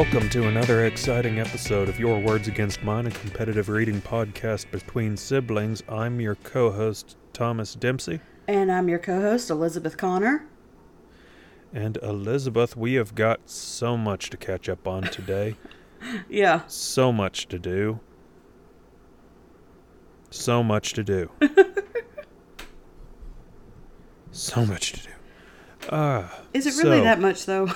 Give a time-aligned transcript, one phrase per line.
[0.00, 5.14] welcome to another exciting episode of Your Words Against Mine, a competitive reading podcast between
[5.14, 5.82] siblings.
[5.90, 8.18] I'm your co host, Thomas Dempsey.
[8.48, 10.46] And I'm your co host, Elizabeth Connor.
[11.74, 15.56] And Elizabeth, we have got so much to catch up on today.
[16.30, 16.62] Yeah.
[16.66, 18.00] So much to do.
[20.30, 21.30] So much to do.
[24.32, 25.90] so much to do.
[25.94, 27.68] Uh, Is it really so- that much, though?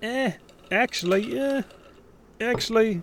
[0.00, 0.30] Eh,
[0.70, 1.62] actually, yeah.
[2.40, 3.02] Actually,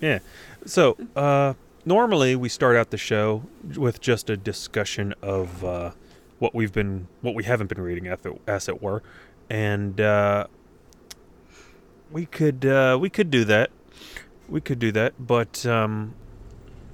[0.00, 0.20] yeah.
[0.64, 3.44] So, uh, normally we start out the show
[3.76, 5.90] with just a discussion of uh,
[6.38, 8.06] what we've been, what we haven't been reading,
[8.46, 9.02] as it, were,
[9.50, 10.46] and uh,
[12.10, 13.70] we could, uh, we could do that.
[14.48, 16.14] We could do that, but um,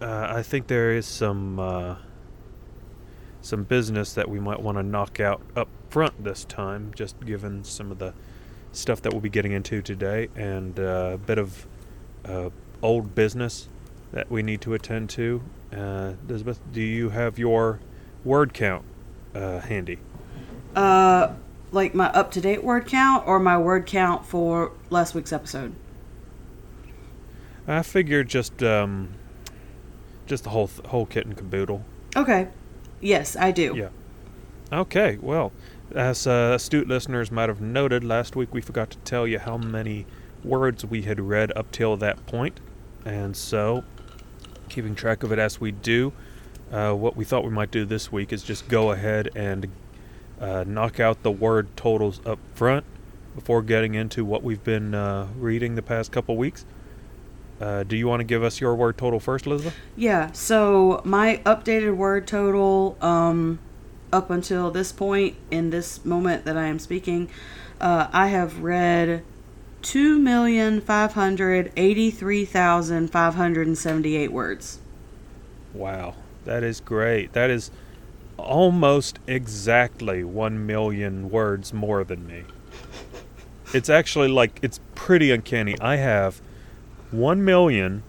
[0.00, 1.96] uh, I think there is some, uh,
[3.40, 7.64] some business that we might want to knock out up front this time, just given
[7.64, 8.14] some of the
[8.78, 11.66] stuff that we'll be getting into today and uh, a bit of
[12.24, 12.50] uh,
[12.82, 13.68] old business
[14.12, 15.42] that we need to attend to.
[15.72, 17.80] Uh, Elizabeth, do you have your
[18.24, 18.84] word count
[19.34, 19.98] uh, handy?
[20.74, 21.34] Uh,
[21.72, 25.74] like my up to date word count or my word count for last week's episode?
[27.66, 29.10] I figured just um,
[30.26, 31.84] just the whole th- whole kit and caboodle.
[32.16, 32.48] Okay.
[33.00, 33.74] Yes, I do.
[33.76, 33.88] Yeah.
[34.72, 35.52] Okay, well,
[35.94, 39.56] as uh, astute listeners might have noted, last week we forgot to tell you how
[39.56, 40.06] many
[40.44, 42.60] words we had read up till that point,
[43.04, 43.84] and so,
[44.68, 46.12] keeping track of it as we do,
[46.70, 49.68] uh, what we thought we might do this week is just go ahead and
[50.40, 52.84] uh, knock out the word totals up front
[53.34, 56.64] before getting into what we've been uh, reading the past couple weeks.
[57.60, 59.74] Uh, do you want to give us your word total first, Elizabeth?
[59.96, 63.58] Yeah, so my updated word total, um,
[64.12, 67.28] up until this point, in this moment that I am speaking,
[67.80, 69.22] uh, I have read
[69.82, 74.78] two million five hundred eighty-three thousand five hundred and seventy-eight words.
[75.74, 76.14] Wow,
[76.44, 77.32] that is great.
[77.34, 77.70] That is
[78.38, 82.44] almost exactly 1 million words more than me.
[83.74, 85.76] It's actually like, it's pretty uncanny.
[85.80, 86.40] I have
[87.10, 88.02] 1 million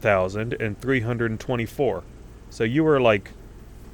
[0.00, 2.02] 585,324.
[2.50, 3.30] So you were like,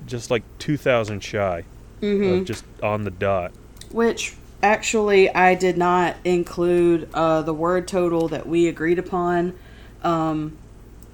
[0.07, 1.65] just like 2,000 shy
[2.03, 2.41] Mm-hmm.
[2.41, 3.53] of just on the dot.
[3.91, 9.55] Which actually, I did not include uh, the word total that we agreed upon
[10.03, 10.59] um,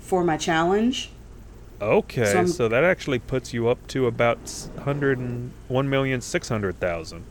[0.00, 1.10] for my challenge.
[1.80, 6.20] Okay, So so, that actually puts you up to about s- hundred and one million
[6.20, 7.22] six hundred thousand.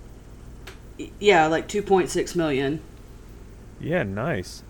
[0.98, 2.80] Y- Yeah, like 2.6 million.
[3.82, 4.64] Yeah, nice.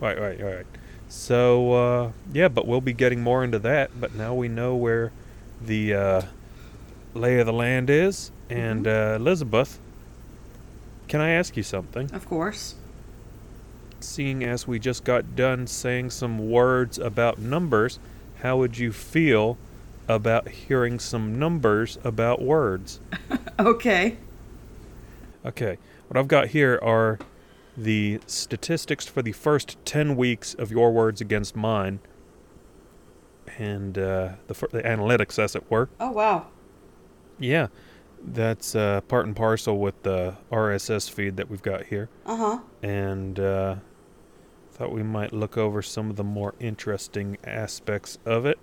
[0.00, 0.66] Right, right, all right.
[1.14, 3.98] So uh, yeah, but we'll be getting more into that.
[3.98, 5.10] But now we know where
[5.62, 6.22] the uh,
[7.14, 8.30] lay of the land is.
[8.50, 9.78] And uh, Elizabeth,
[11.08, 12.12] can I ask you something?
[12.12, 12.74] Of course.
[14.00, 17.98] Seeing as we just got done saying some words about numbers,
[18.42, 19.56] how would you feel
[20.06, 23.00] about hearing some numbers about words?
[23.56, 24.16] Okay.
[25.46, 27.20] Okay, what I've got here are
[27.76, 32.00] the statistics for the first 10 weeks of your words against mine
[33.58, 35.88] and uh, the, the analytics, as it were.
[36.00, 36.46] Oh, wow.
[37.38, 37.68] Yeah,
[38.22, 42.08] that's uh, part and parcel with the RSS feed that we've got here.
[42.24, 42.58] Uh huh.
[42.82, 43.76] And uh,
[44.72, 48.58] thought we might look over some of the more interesting aspects of it.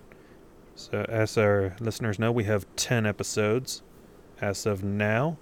[0.74, 3.82] So, as our listeners know, we have 10 episodes
[4.40, 5.38] as of now.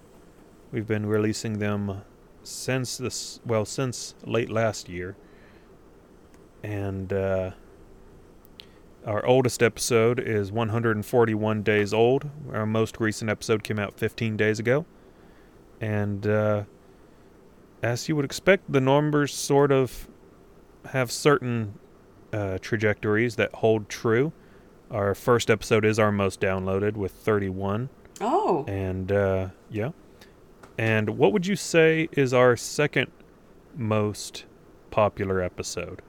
[0.71, 2.01] We've been releasing them
[2.43, 5.15] since this, well, since late last year.
[6.63, 7.51] And uh,
[9.05, 12.29] our oldest episode is 141 days old.
[12.53, 14.85] Our most recent episode came out 15 days ago.
[15.79, 16.63] And uh,
[17.81, 20.07] as you would expect, the numbers sort of
[20.85, 21.79] have certain
[22.31, 24.33] uh, trajectories that hold true.
[24.91, 27.89] Our first episode is our most downloaded with 31.
[28.19, 28.65] Oh.
[28.67, 29.91] And uh, yeah.
[30.77, 33.11] And what would you say is our second
[33.75, 34.45] most
[34.89, 36.01] popular episode?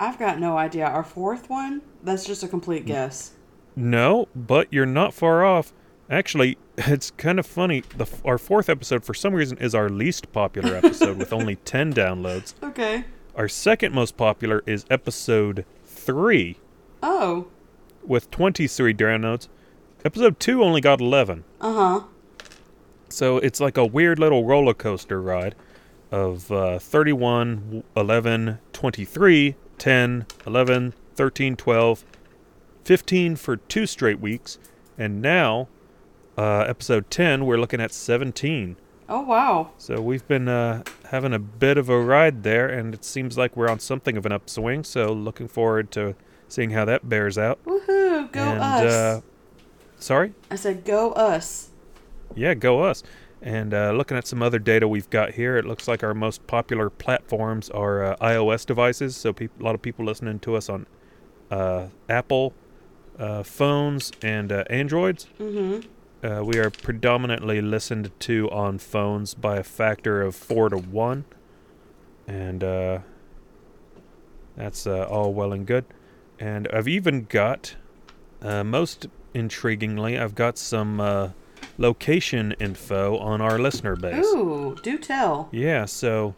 [0.00, 0.86] I've got no idea.
[0.86, 1.82] Our fourth one?
[2.02, 3.32] That's just a complete guess.
[3.74, 5.72] No, but you're not far off.
[6.10, 7.82] Actually, it's kind of funny.
[7.96, 11.92] The our fourth episode, for some reason, is our least popular episode with only 10
[11.92, 12.54] downloads.
[12.62, 13.04] Okay.
[13.34, 16.56] Our second most popular is episode 3
[17.02, 17.46] Oh.
[18.04, 19.48] with 23 downloads.
[20.04, 21.44] Episode 2 only got 11.
[21.60, 22.06] Uh huh.
[23.08, 25.54] So it's like a weird little roller coaster ride
[26.10, 32.04] of uh, 31, 11, 23, 10, 11, 13, 12,
[32.84, 34.58] 15 for two straight weeks,
[34.96, 35.68] and now
[36.36, 38.76] uh, episode 10, we're looking at 17.
[39.10, 39.70] Oh wow.
[39.78, 43.56] So we've been uh, having a bit of a ride there, and it seems like
[43.56, 44.84] we're on something of an upswing.
[44.84, 46.14] So looking forward to
[46.46, 47.62] seeing how that bears out.
[47.64, 48.30] Woohoo!
[48.30, 48.92] Go and, us.
[48.92, 49.20] Uh,
[49.98, 50.34] sorry?
[50.50, 51.70] I said go us.
[52.38, 53.02] Yeah, go us.
[53.40, 56.46] And uh, looking at some other data we've got here, it looks like our most
[56.46, 59.16] popular platforms are uh, iOS devices.
[59.16, 60.86] So peop- a lot of people listening to us on
[61.50, 62.52] uh, Apple
[63.18, 65.28] uh, phones and uh, Androids.
[65.38, 66.26] Mm-hmm.
[66.26, 71.24] Uh, we are predominantly listened to on phones by a factor of four to one,
[72.26, 72.98] and uh,
[74.56, 75.84] that's uh, all well and good.
[76.40, 77.76] And I've even got,
[78.42, 81.30] uh, most intriguingly, I've got some uh,
[81.78, 84.26] location info on our listener base.
[84.26, 85.48] Ooh, do tell.
[85.52, 86.34] Yeah, so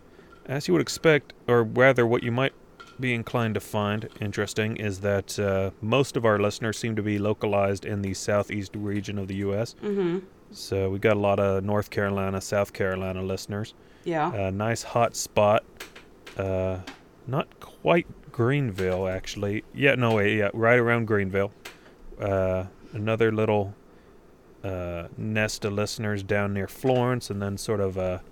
[0.47, 2.53] as you would expect, or rather, what you might
[3.01, 7.19] be inclined to find interesting is that uh, most of our listeners seem to be
[7.19, 9.75] localized in the southeast region of the U.S.
[9.83, 10.19] Mm-hmm.
[10.53, 13.75] So we got a lot of North Carolina, South Carolina listeners.
[14.05, 14.33] Yeah.
[14.33, 15.65] A nice hot spot.
[16.37, 16.79] Uh,
[17.27, 19.65] not quite Greenville, actually.
[19.75, 21.53] Yeah, no, wait, yeah, right around Greenville.
[22.21, 23.75] Uh, another little
[24.63, 28.23] uh, nest of listeners down near Florence, and then sort of a,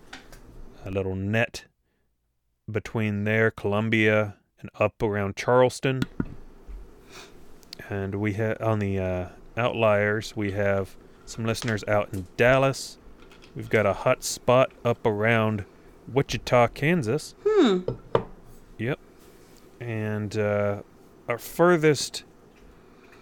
[0.85, 1.65] a little net
[2.71, 6.03] between there, Columbia, and up around Charleston.
[7.89, 12.99] And we have on the uh, outliers, we have some listeners out in Dallas.
[13.55, 15.65] We've got a hot spot up around
[16.13, 17.35] Wichita, Kansas.
[17.47, 17.81] Hmm.
[18.79, 18.99] Yep.
[19.81, 20.83] And uh,
[21.29, 22.25] our furthest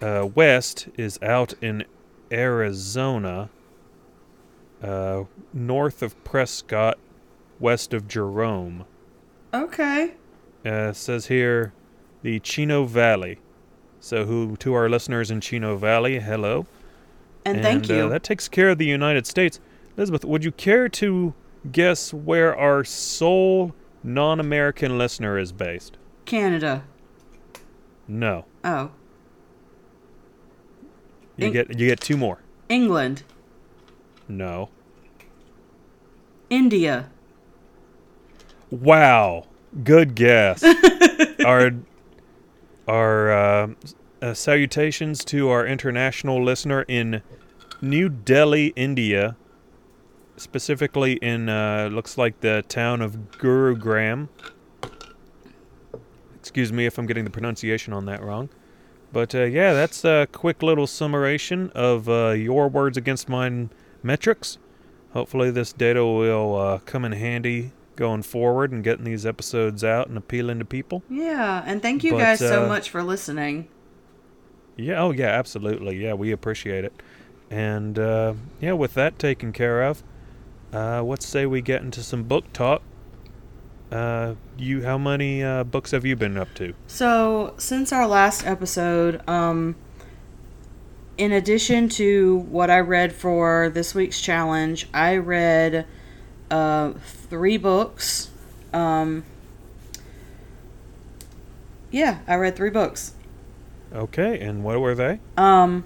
[0.01, 1.85] uh, west is out in
[2.31, 3.49] Arizona,
[4.81, 6.97] uh, north of Prescott,
[7.59, 8.85] west of Jerome.
[9.53, 10.13] Okay.
[10.65, 11.73] Uh, says here
[12.21, 13.39] the Chino Valley.
[13.99, 16.65] So, who to our listeners in Chino Valley, hello.
[17.45, 18.09] And, thank uh, you.
[18.09, 19.59] that takes care of the United States.
[19.95, 21.33] Elizabeth, would you care to
[21.71, 23.73] guess where our sole
[24.03, 25.97] non American listener is based?
[26.25, 26.83] Canada.
[28.07, 28.45] No.
[28.63, 28.91] Oh.
[31.37, 32.39] You Eng- get you get two more.
[32.69, 33.23] England.
[34.27, 34.69] No.
[36.49, 37.09] India.
[38.69, 39.45] Wow.
[39.83, 40.63] Good guess.
[41.45, 41.71] our
[42.87, 43.67] our uh,
[44.21, 47.21] uh, salutations to our international listener in
[47.81, 49.35] New Delhi, India.
[50.37, 54.29] Specifically in uh, looks like the town of Gurugram.
[56.35, 58.49] Excuse me if I'm getting the pronunciation on that wrong.
[59.11, 63.69] But uh, yeah, that's a quick little summation of uh, your words against mine
[64.03, 64.57] metrics.
[65.13, 70.07] Hopefully, this data will uh, come in handy going forward and getting these episodes out
[70.07, 71.03] and appealing to people.
[71.09, 73.67] Yeah, and thank you But, guys so uh, much for listening.
[74.75, 75.97] Yeah, oh yeah, absolutely.
[76.03, 76.93] Yeah, we appreciate it.
[77.49, 80.03] And uh, yeah, with that taken care of,
[80.73, 82.81] uh, let's say we get into some book talk.
[83.91, 86.73] Uh, you, how many uh, books have you been up to?
[86.87, 89.75] So, since our last episode, um,
[91.17, 95.85] in addition to what I read for this week's challenge, I read
[96.51, 98.29] uh, three books.
[98.73, 99.23] Um,
[101.91, 103.13] yeah, I read three books.
[103.93, 105.19] Okay, and what were they?
[105.37, 105.85] Um,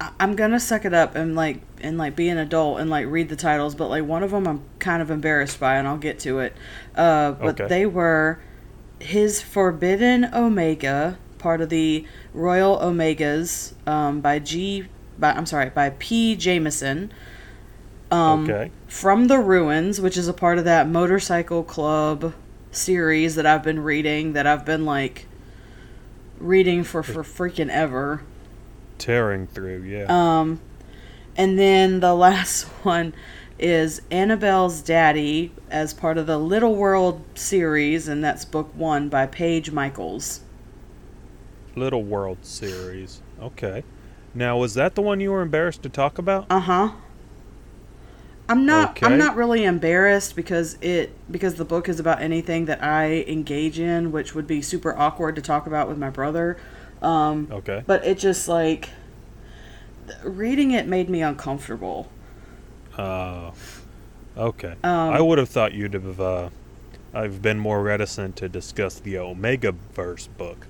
[0.00, 3.28] I'm gonna suck it up and like and like be an adult and like read
[3.28, 6.18] the titles, but like one of them I'm kind of embarrassed by, and I'll get
[6.20, 6.54] to it.
[6.94, 7.66] Uh, but Okay.
[7.68, 8.38] they were
[9.00, 14.86] his Forbidden Omega, part of the Royal Omegas, um, by G.
[15.18, 16.36] By, I'm sorry, by P.
[16.36, 17.12] Jameson.
[18.10, 18.70] Um, okay.
[18.86, 22.34] From the Ruins, which is a part of that motorcycle club
[22.70, 25.26] series that I've been reading, that I've been like
[26.38, 28.22] reading for for freaking ever.
[28.98, 30.06] Tearing through, yeah.
[30.08, 30.60] Um,
[31.36, 33.14] and then the last one
[33.58, 39.26] is Annabelle's Daddy as part of the Little World series, and that's book one by
[39.26, 40.40] Paige Michaels.
[41.74, 43.20] Little World series.
[43.40, 43.84] Okay.
[44.34, 46.46] Now, was that the one you were embarrassed to talk about?
[46.50, 46.90] Uh huh.
[48.48, 48.90] I'm not.
[48.90, 49.06] Okay.
[49.06, 53.78] I'm not really embarrassed because it because the book is about anything that I engage
[53.78, 56.56] in, which would be super awkward to talk about with my brother.
[57.02, 57.82] Um, Okay.
[57.86, 58.90] but it just like
[60.24, 62.10] reading it made me uncomfortable.
[62.98, 63.52] Oh.
[64.36, 64.74] okay.
[64.82, 66.20] Um, I would have thought you'd have.
[66.20, 66.48] Uh,
[67.14, 70.66] I've been more reticent to discuss the Omega Verse book.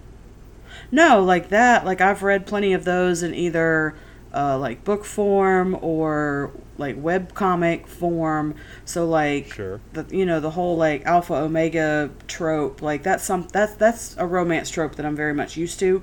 [0.91, 1.85] No, like that.
[1.85, 3.95] Like I've read plenty of those in either
[4.35, 8.55] uh, like book form or like web comic form.
[8.85, 9.81] So like Sure.
[9.93, 14.27] the you know the whole like alpha omega trope like that's some that's that's a
[14.27, 16.03] romance trope that I'm very much used to.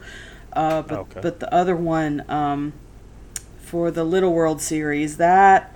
[0.54, 1.22] Uh, but Okay.
[1.22, 2.74] but the other one um,
[3.58, 5.76] for the Little World series that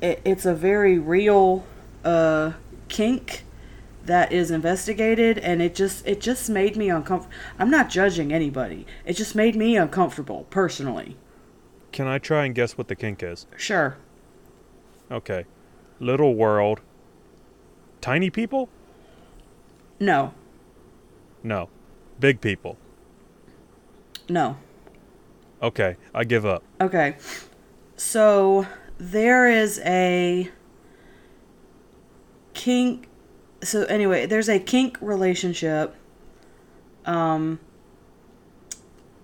[0.00, 1.64] it, it's a very real
[2.04, 2.52] uh,
[2.88, 3.44] kink
[4.04, 8.84] that is investigated and it just it just made me uncomfortable i'm not judging anybody
[9.06, 11.16] it just made me uncomfortable personally
[11.92, 13.46] Can I try and guess what the kink is?
[13.56, 13.96] sure
[15.10, 15.44] Okay.
[16.00, 16.80] Little world.
[18.00, 18.68] Tiny people?
[20.00, 20.32] no
[21.42, 21.68] No.
[22.18, 22.76] Big people.
[24.28, 24.56] no
[25.62, 26.62] Okay, I give up.
[26.80, 27.16] okay
[27.96, 28.66] so
[28.98, 30.50] there is a
[32.54, 33.08] kink
[33.62, 35.94] so anyway there's a kink relationship
[37.06, 37.60] um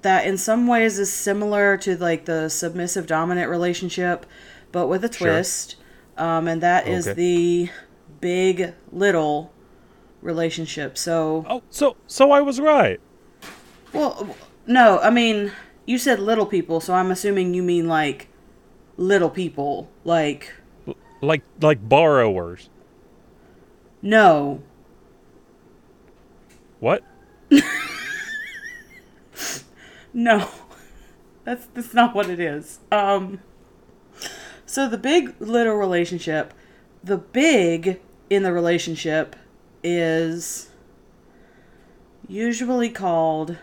[0.02, 4.26] that in some ways is similar to like the submissive dominant relationship
[4.72, 5.28] but with a Sure.
[5.28, 5.76] twist
[6.16, 7.14] um and that is Okay.
[7.14, 7.70] the
[8.20, 9.52] big little
[10.22, 13.00] relationship so Oh, so so I was right.
[13.92, 14.36] well
[14.66, 15.50] no i mean
[15.86, 18.28] you said little people so i'm assuming you mean like
[18.96, 20.52] little people like
[21.22, 22.68] Like like borrowers.
[24.02, 24.60] no
[26.80, 27.02] What?
[30.12, 30.48] No,
[31.44, 32.80] that's that's not what it is.
[32.90, 33.40] Um,
[34.66, 36.52] so the big little relationship,
[37.02, 38.00] the big
[38.30, 39.36] in the relationship
[39.82, 40.70] is
[42.26, 43.56] usually called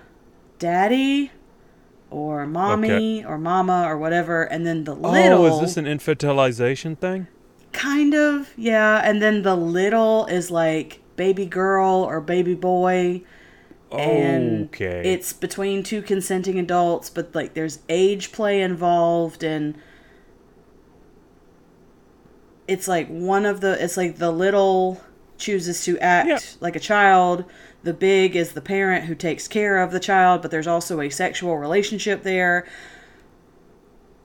[0.60, 1.32] daddy
[2.10, 6.98] or mommy or mama or whatever, and then the little Oh, is this an infantilization
[6.98, 7.28] thing?
[7.72, 13.22] kind of yeah, and then the little is like baby girl or baby boy
[14.00, 15.02] and okay.
[15.06, 19.76] it's between two consenting adults but like there's age play involved and
[22.68, 25.02] it's like one of the it's like the little
[25.38, 26.40] chooses to act Yeah.
[26.60, 27.46] like a child
[27.84, 31.10] the big is the parent who takes care of the child but there's also a
[31.10, 32.66] sexual relationship there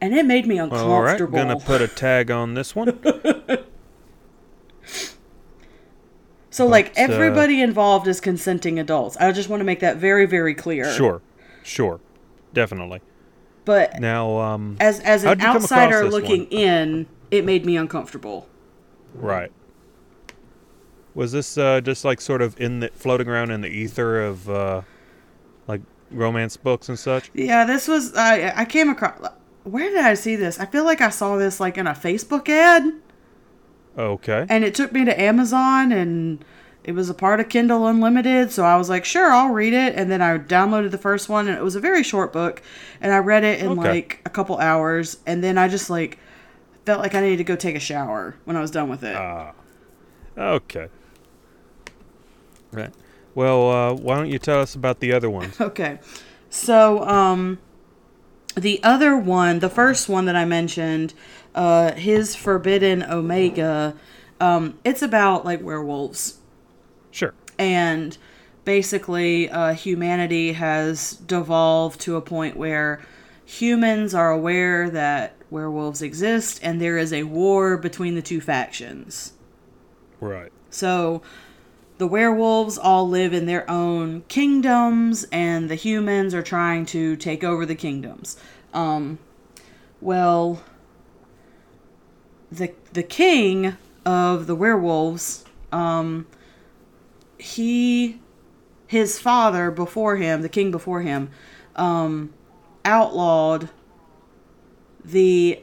[0.01, 0.95] and it made me uncomfortable.
[0.95, 2.99] All right, gonna put a tag on this one.
[6.51, 9.97] so like but, uh, everybody involved is consenting adults i just want to make that
[9.97, 11.23] very very clear sure,
[11.63, 12.01] sure,
[12.53, 13.01] definitely.
[13.65, 16.53] but Now, um, as as an you come across outsider looking one?
[16.53, 18.49] in, it made me uncomfortable.
[19.15, 19.53] right.
[21.15, 24.49] Was this uh, just like sort of in the floating around in the ether of
[24.49, 24.83] uh,
[25.67, 25.81] like
[26.11, 27.31] romance books and such?
[27.35, 29.21] Yeah, this was I I came across.
[29.65, 30.59] Where did I see this?
[30.61, 32.93] I feel like I saw this like in a Facebook ad,
[33.99, 34.47] Okay.
[34.49, 36.45] and it took me to Amazon, and
[36.85, 38.51] it was a part of Kindle Unlimited.
[38.51, 39.95] So I was like, sure, I'll read it.
[39.97, 42.63] And then I downloaded the first one, and it was a very short book,
[43.01, 43.89] and I read it in Okay.
[43.91, 46.19] like a couple hours, and then I just like
[46.87, 49.15] felt like I needed to go take a shower when I was done with it.
[49.17, 49.53] Ah.
[50.39, 50.89] Okay.
[52.73, 52.93] Right.
[53.35, 55.61] Well, uh, why don't you tell us about the other ones?
[55.61, 55.99] Okay.
[56.49, 57.59] So, um,
[58.57, 61.15] the other one, the first one that I mentioned,
[61.55, 63.95] uh, his Forbidden Omega,
[64.41, 66.39] um, it's about like werewolves.
[67.11, 67.35] Sure.
[67.59, 68.17] And
[68.65, 73.01] basically, uh, humanity has devolved to a point where
[73.45, 79.33] humans are aware that werewolves exist and there is a war between the two factions.
[80.21, 80.53] Right.
[80.71, 81.23] So
[82.01, 87.45] the werewolves all live in their own kingdoms, and the humans are trying to take
[87.45, 88.39] over the kingdoms.
[88.73, 89.19] Um,
[90.01, 90.63] well,
[92.51, 96.27] the the king of the werewolves, um,
[97.39, 98.21] he,
[98.87, 101.31] his father before him, the king before him,
[101.77, 102.33] um,
[102.85, 103.69] outlawed
[105.05, 105.61] the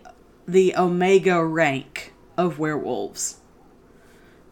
[0.47, 3.37] the omega rank of werewolves.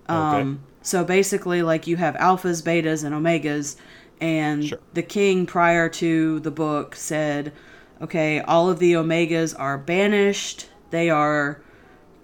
[0.08, 3.76] Um, so basically, like you have alphas, betas, and omegas,
[4.22, 4.80] and Sure.
[4.94, 7.54] the king prior to the book said,
[8.02, 10.68] okay, all of the omegas are banished.
[10.92, 11.62] They are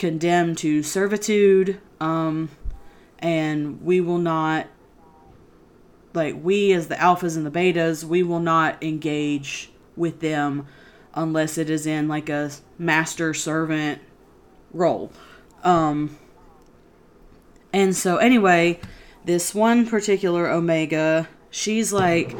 [0.01, 2.49] condemned to servitude, um,
[3.19, 4.65] and we will not,
[6.15, 10.65] like we as the alphas and the betas, we will not engage with them
[11.13, 14.01] unless it is in like a master servant
[14.73, 15.11] role.
[15.63, 16.17] Um,
[17.71, 18.79] and so, anyway,
[19.23, 22.35] this one particular Omega, she's like,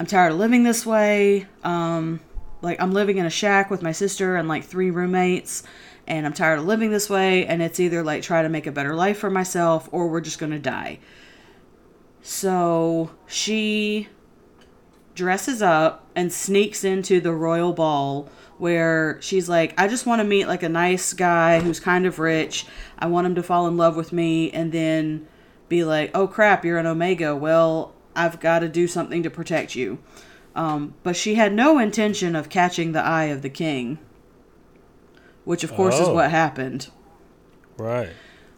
[0.00, 1.46] I'm tired of living this way.
[1.62, 2.18] Um,
[2.60, 5.62] like, I'm living in a shack with my sister and like three roommates,
[6.06, 7.46] and I'm tired of living this way.
[7.46, 10.38] And it's either like try to make a better life for myself or we're just
[10.38, 10.98] gonna die.
[12.22, 14.08] So she
[15.14, 18.28] dresses up and sneaks into the royal ball
[18.58, 22.18] where she's like, I just want to meet like a nice guy who's kind of
[22.18, 22.66] rich.
[22.98, 25.26] I want him to fall in love with me and then
[25.68, 27.34] be like, oh crap, you're an Omega.
[27.34, 29.98] Well, I've got to do something to protect you.
[30.54, 33.98] Um, but she had no intention of catching the eye of the king,
[35.44, 36.14] which of course is Oh.
[36.14, 36.88] what happened.
[37.76, 38.10] Right.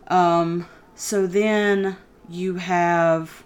[0.09, 1.97] Um, So then
[2.29, 3.43] you have.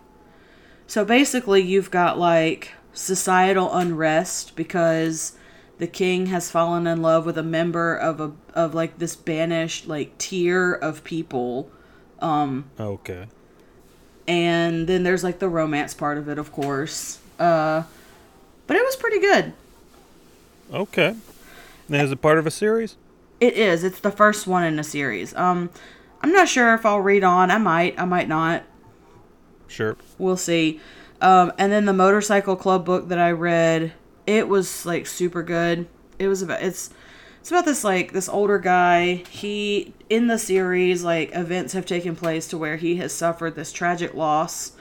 [0.87, 5.33] So basically, you've got like societal unrest because
[5.79, 9.87] the king has fallen in love with a member of a of like this banished
[9.87, 11.71] like tier of people
[12.21, 13.27] Um, Okay.
[14.27, 17.85] and then there's like the romance part of it of course uh
[18.67, 19.53] but it was pretty good
[20.73, 21.15] Okay.
[21.89, 22.97] Now, is it part of a series?
[23.41, 23.85] It is.
[23.85, 25.35] It's the first one in a series.
[25.35, 25.71] Um
[26.21, 27.51] i'm not sure if i'll read on.
[27.51, 27.99] I might.
[27.99, 28.65] I might not.
[29.67, 29.97] Sure.
[30.19, 30.81] we'll see.
[31.21, 33.93] Um and then the motorcycle club book that i read
[34.27, 35.87] it was like super good.
[36.19, 36.91] It was about it's
[37.41, 39.23] it's about this like this older guy.
[39.31, 43.73] He in the series like events have taken place to where he has suffered this
[43.73, 44.73] tragic loss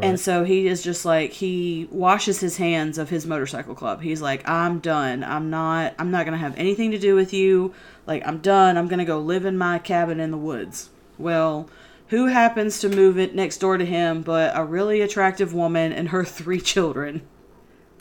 [0.00, 4.00] And so he is just like he washes his hands of his motorcycle club.
[4.00, 5.22] He's like, I'm done.
[5.22, 7.74] I'm not I'm not gonna have anything to do with you.
[8.06, 8.78] Like I'm done.
[8.78, 10.88] I'm gonna go live in my cabin in the woods.
[11.18, 11.68] Well,
[12.08, 16.08] who happens to move it next door to him but a really attractive woman and
[16.08, 17.22] her three children?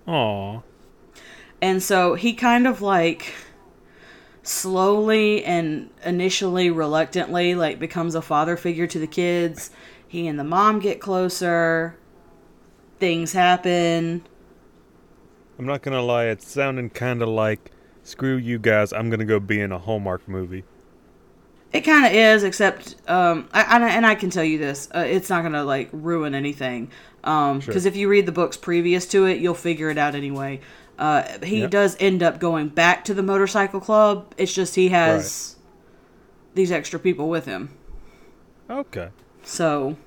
[0.08, 0.62] Aw.
[1.62, 3.34] And so he kind of like
[4.44, 9.72] slowly and initially reluctantly like becomes a father figure to the kids.
[10.12, 11.96] He and the mom get closer.
[13.00, 14.28] Things happen.
[15.58, 16.26] I'm not gonna lie.
[16.26, 17.72] It's sounding kind of like,
[18.04, 18.92] screw you guys.
[18.92, 20.66] I'm gonna go be in a Hallmark movie.
[21.72, 25.00] It kind of is, except um, I, I and I can tell you this: uh,
[25.00, 26.92] it's not gonna like ruin anything.
[27.24, 27.88] Um, because Sure.
[27.90, 30.60] if you read the books previous to it, you'll figure it out anyway.
[31.00, 31.72] Uh, he Yep.
[31.72, 34.34] does end up going back to the motorcycle club.
[34.38, 35.56] It's just he has
[36.54, 37.70] these extra people with him.
[38.70, 39.08] Okay.
[39.52, 39.98] So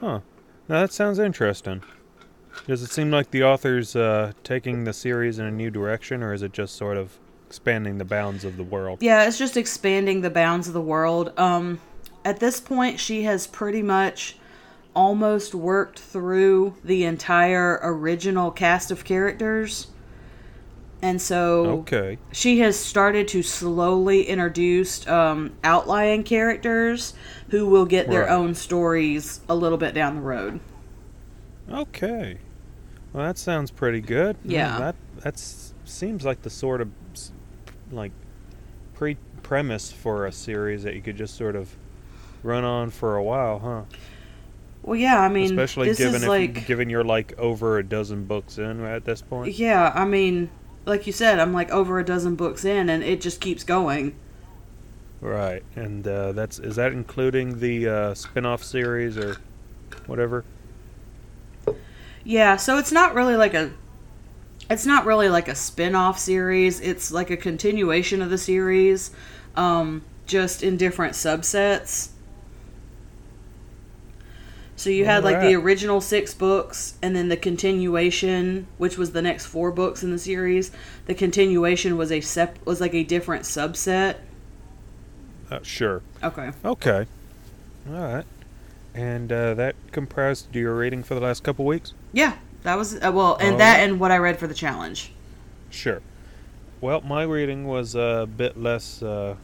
[0.00, 0.20] Huh.
[0.68, 1.82] Now that sounds interesting.
[2.66, 6.34] Does it seem like the author's uh, taking the series in a new direction, or
[6.34, 9.02] is it just sort of expanding the bounds of the world?
[9.02, 11.32] yeah, it's just expanding the bounds of the world.
[11.38, 11.80] Um,
[12.22, 14.36] at this point, she has pretty much
[14.94, 19.86] almost worked through the entire original cast of characters.
[21.04, 22.16] And so Okay.
[22.32, 27.12] she has started to slowly introduce um, outlying characters
[27.50, 28.30] who will get their Right.
[28.30, 30.60] own stories a little bit down the road.
[31.70, 32.38] Okay.
[33.12, 34.36] Well, that sounds pretty good.
[34.44, 34.78] Yeah.
[34.78, 35.38] that that
[35.84, 36.88] seems like the sort of
[37.92, 38.12] like
[38.94, 41.76] pre premise for a series that you could just sort of
[42.42, 43.82] run on for a while, huh?
[44.82, 47.84] Well, yeah, I mean, Especially this given is if like, given you're like over a
[47.84, 49.54] dozen books in at this point.
[49.58, 50.48] yeah, I mean,
[50.86, 54.14] like you said, I'm like over a dozen books in, and it just keeps going.
[55.20, 59.38] Right, and uh, that's is that including the uh, spin-off series or
[60.06, 60.44] whatever?
[62.24, 63.72] Yeah, so it's not really like a
[64.70, 66.80] it's not really like a spin-off series.
[66.80, 69.10] It's like a continuation of the series
[69.56, 72.08] um just in different subsets.
[74.76, 79.22] So you had like the original 6 books and then the continuation, which was the
[79.22, 80.72] next 4 books in the series.
[81.06, 84.16] The continuation was a sep- was like a different subset.
[85.50, 86.02] Uh, sure.
[86.22, 86.50] Okay.
[86.64, 87.06] Okay.
[87.88, 88.24] All right.
[88.94, 91.94] And uh, that comprised your reading for the last couple weeks.
[92.12, 93.90] Yeah, that was uh, well, and that Alright.
[93.90, 95.12] and what I read for the challenge.
[95.70, 96.00] Sure.
[96.80, 99.36] Well, my reading was a bit less uh,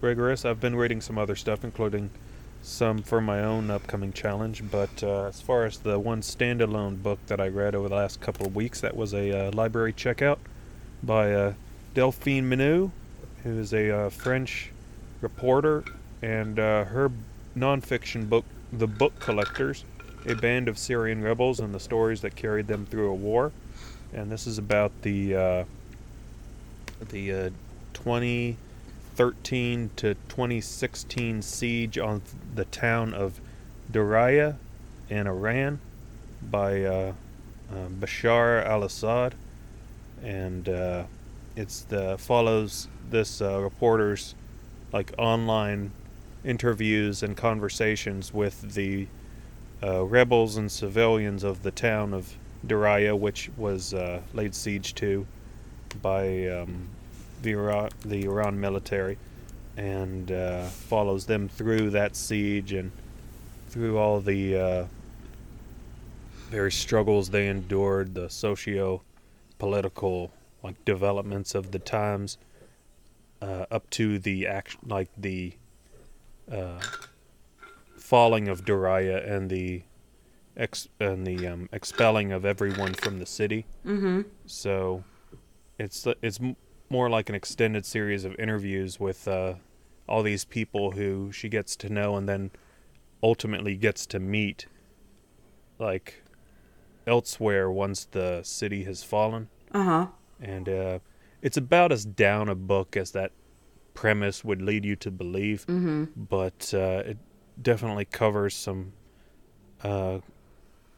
[0.00, 0.44] rigorous.
[0.44, 2.10] I've been reading some other stuff, including
[2.62, 4.62] some for my own upcoming challenge.
[4.70, 8.20] But uh, as far as the one standalone book that I read over the last
[8.20, 10.38] couple of weeks, that was a uh, library checkout
[11.02, 11.54] by uh,
[11.94, 12.90] Delphine Minoui,
[13.44, 14.70] who is a uh, French
[15.20, 15.84] reporter,
[16.22, 17.10] and uh, her
[17.56, 19.84] nonfiction book, The Book Collectors,
[20.26, 23.52] a band of Syrian rebels and the stories that carried them through a war.
[24.12, 25.64] And this is about the uh,
[27.10, 27.50] the uh,
[29.18, 32.22] 2013 to 2016 siege on
[32.54, 33.40] the town of
[33.90, 34.54] Daraya
[35.10, 35.80] in Iran
[36.40, 37.12] by uh,
[37.68, 39.34] uh, Bashar al-Assad,
[40.22, 41.02] and uh,
[41.56, 44.36] it's the follows this uh, reporter's
[44.92, 45.90] like online
[46.44, 49.08] interviews and conversations with the
[49.82, 52.32] uh, rebels and civilians of the town of
[52.64, 55.26] Daraya, which was uh, laid siege to
[56.02, 56.88] by um,
[57.42, 59.18] the Iran, the Iran military,
[59.76, 62.90] and uh, follows them through that siege and
[63.68, 64.86] through all the uh,
[66.50, 70.30] various struggles they endured, the socio-political
[70.62, 72.38] like developments of the times,
[73.40, 75.52] uh, up to the act like the
[76.50, 76.80] uh,
[77.96, 79.82] falling of Daraya and the
[80.56, 83.66] ex and the um, expelling of everyone from the city.
[83.86, 84.22] Mm-hmm.
[84.46, 85.04] So
[85.78, 86.40] it's it's
[86.90, 89.54] more like an extended series of interviews with uh,
[90.08, 92.50] all these people who she gets to know and then
[93.22, 94.66] ultimately gets to meet
[95.78, 96.22] like
[97.06, 100.06] elsewhere once the city has fallen Uh-huh.
[100.40, 100.98] and uh,
[101.42, 103.32] it's about as down a book as that
[103.94, 106.04] premise would lead you to believe Mm-hmm.
[106.16, 107.18] but uh, it
[107.60, 108.92] definitely covers some
[109.82, 110.18] uh,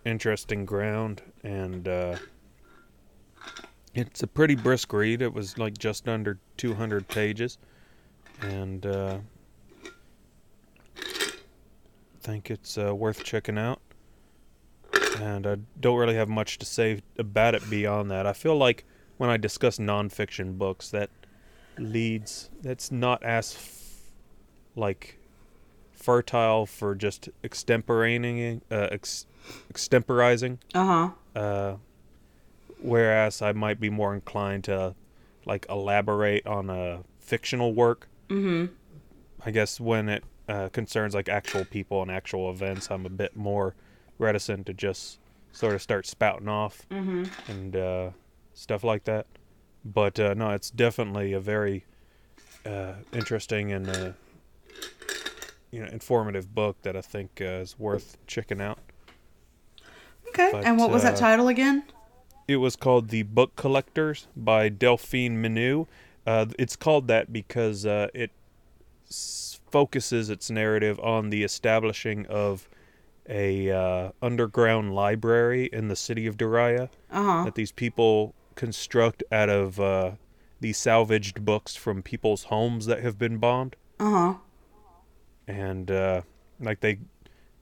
[0.04, 2.16] interesting ground and uh,
[3.94, 5.22] it's a pretty brisk read.
[5.22, 7.58] It was like just under 200 pages.
[8.42, 9.18] And uh,
[10.96, 11.00] I
[12.20, 13.80] think it's uh, worth checking out.
[15.20, 18.26] And I don't really have much to say about it beyond that.
[18.26, 18.84] I feel like
[19.18, 21.10] when I discuss nonfiction books that
[21.78, 24.12] leads that's not as f-
[24.76, 25.18] like
[25.92, 29.26] fertile for just extemporating uh, ex-
[29.72, 30.58] extemporizing.
[30.74, 31.10] Uh-huh.
[31.38, 31.76] uh,
[32.82, 34.94] whereas I might be more inclined to
[35.46, 38.72] like elaborate on a fictional work Mm-hmm.
[39.44, 43.34] I guess when it uh, concerns like actual people and actual events I'm a bit
[43.36, 43.74] more
[44.18, 45.18] reticent to just
[45.52, 47.24] sort of start spouting off Mm-hmm.
[47.50, 48.10] and uh,
[48.54, 49.26] stuff like that.
[49.84, 51.86] But uh, no, it's definitely a very
[52.66, 54.12] uh, interesting and uh,
[55.70, 58.78] you know informative book that I think uh, is worth checking out.
[60.28, 60.50] Okay.
[60.52, 61.84] But, and what was that title again?
[62.50, 65.86] It was called The Book Collectors by Delphine Minoui.
[66.26, 68.32] Uh, it's called that because uh, it
[69.08, 72.68] s- focuses its narrative on the establishing of
[73.28, 76.88] a uh, underground library in the city of Daraya.
[77.12, 77.44] Uh-huh.
[77.44, 80.10] that these people construct out of uh,
[80.60, 84.34] these salvaged books from people's homes that have been bombed, Uh-huh.
[85.46, 86.22] and uh,
[86.58, 86.98] like they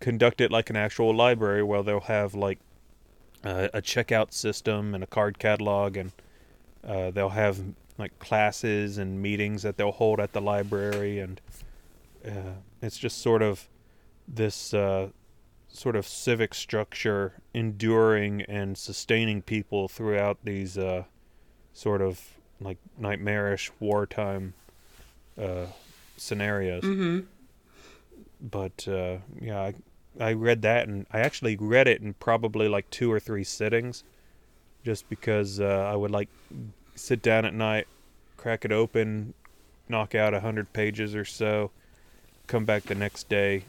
[0.00, 2.58] conduct it like an actual library where they'll have like
[3.44, 6.12] uh, a checkout system and a card catalog, and
[6.86, 7.60] uh, they'll have
[7.98, 11.40] like classes and meetings that they'll hold at the library, and
[12.24, 13.68] uh, it's just sort of
[14.26, 15.08] this uh,
[15.68, 21.04] sort of civic structure enduring and sustaining people throughout these uh,
[21.72, 22.20] sort of
[22.60, 24.54] like nightmarish wartime
[25.40, 25.66] uh,
[26.16, 26.82] scenarios.
[26.82, 27.20] Mm-hmm.
[28.40, 29.74] But uh, yeah, I,
[30.20, 34.04] I read that and I actually read it in probably like two or three sittings,
[34.84, 36.28] just because uh, I would like
[36.94, 37.86] sit down at night,
[38.36, 39.34] crack it open,
[39.88, 41.70] knock out a hundred pages or so,
[42.46, 43.64] come back the next day,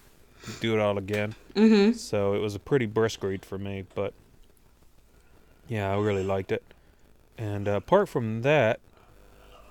[0.60, 1.36] do it all again.
[1.56, 1.94] Mm-hmm.
[1.94, 4.14] So it was a pretty brisk read for me, but
[5.68, 6.64] yeah, I really liked it.
[7.38, 8.80] And uh, apart from that,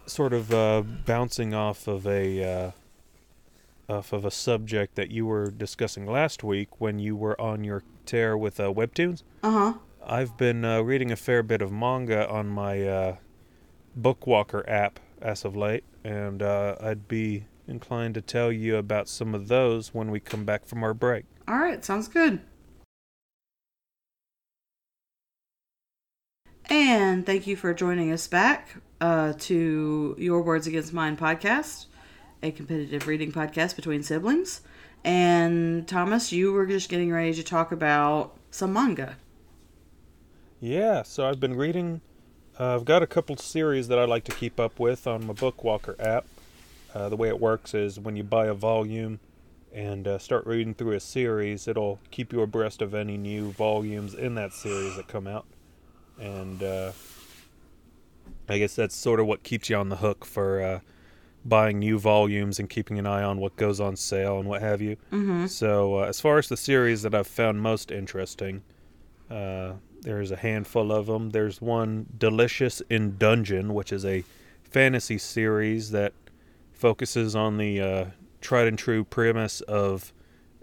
[0.06, 2.70] sort of uh, bouncing off of a uh,
[3.88, 7.82] off of a subject that you were discussing last week when you were on your
[8.04, 9.74] tear with uh, webtoons, Uh-huh.
[10.06, 13.16] I've been uh, reading a fair bit of manga on my uh,
[13.98, 19.34] Bookwalker app as of late, and uh, I'd be inclined to tell you about some
[19.34, 21.24] of those when we come back from our break.
[21.46, 22.40] All right, sounds good.
[26.70, 28.68] And thank you for joining us back
[29.00, 31.86] uh, to Your Words Against Mine podcast,
[32.42, 34.60] a competitive reading podcast between siblings.
[35.04, 39.16] And Thomas, you were just getting ready to talk about some manga.
[40.60, 42.00] Yeah, so I've been reading.
[42.58, 45.34] Uh, I've got a couple series that I like to keep up with on my
[45.34, 46.26] Bookwalker app.
[46.94, 49.20] Uh, the way it works is when you buy a volume
[49.72, 54.14] and uh, start reading through a series, it'll keep you abreast of any new volumes
[54.14, 55.46] in that series that come out.
[56.18, 56.92] And uh,
[58.48, 60.80] I guess that's sort of what keeps you on the hook for uh,
[61.48, 64.80] buying new volumes and keeping an eye on what goes on sale and what have
[64.80, 64.96] you.
[65.12, 65.46] Mm-hmm.
[65.46, 68.62] So, uh, as far as the series that I've found most interesting,
[69.30, 71.30] uh, there's a handful of them.
[71.30, 74.24] There's one, Delicious in Dungeon, which is a
[74.62, 76.12] fantasy series that
[76.72, 78.04] focuses on the uh,
[78.40, 80.12] tried and true premise of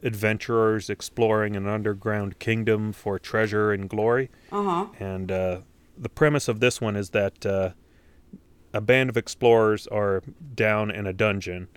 [0.03, 4.29] adventurers exploring an underground kingdom for treasure and glory.
[4.51, 4.87] Uh-huh.
[4.99, 5.61] And uh,
[5.97, 7.71] the premise of this one is that uh,
[8.75, 10.21] a band of explorers are
[10.53, 11.69] down in a dungeon,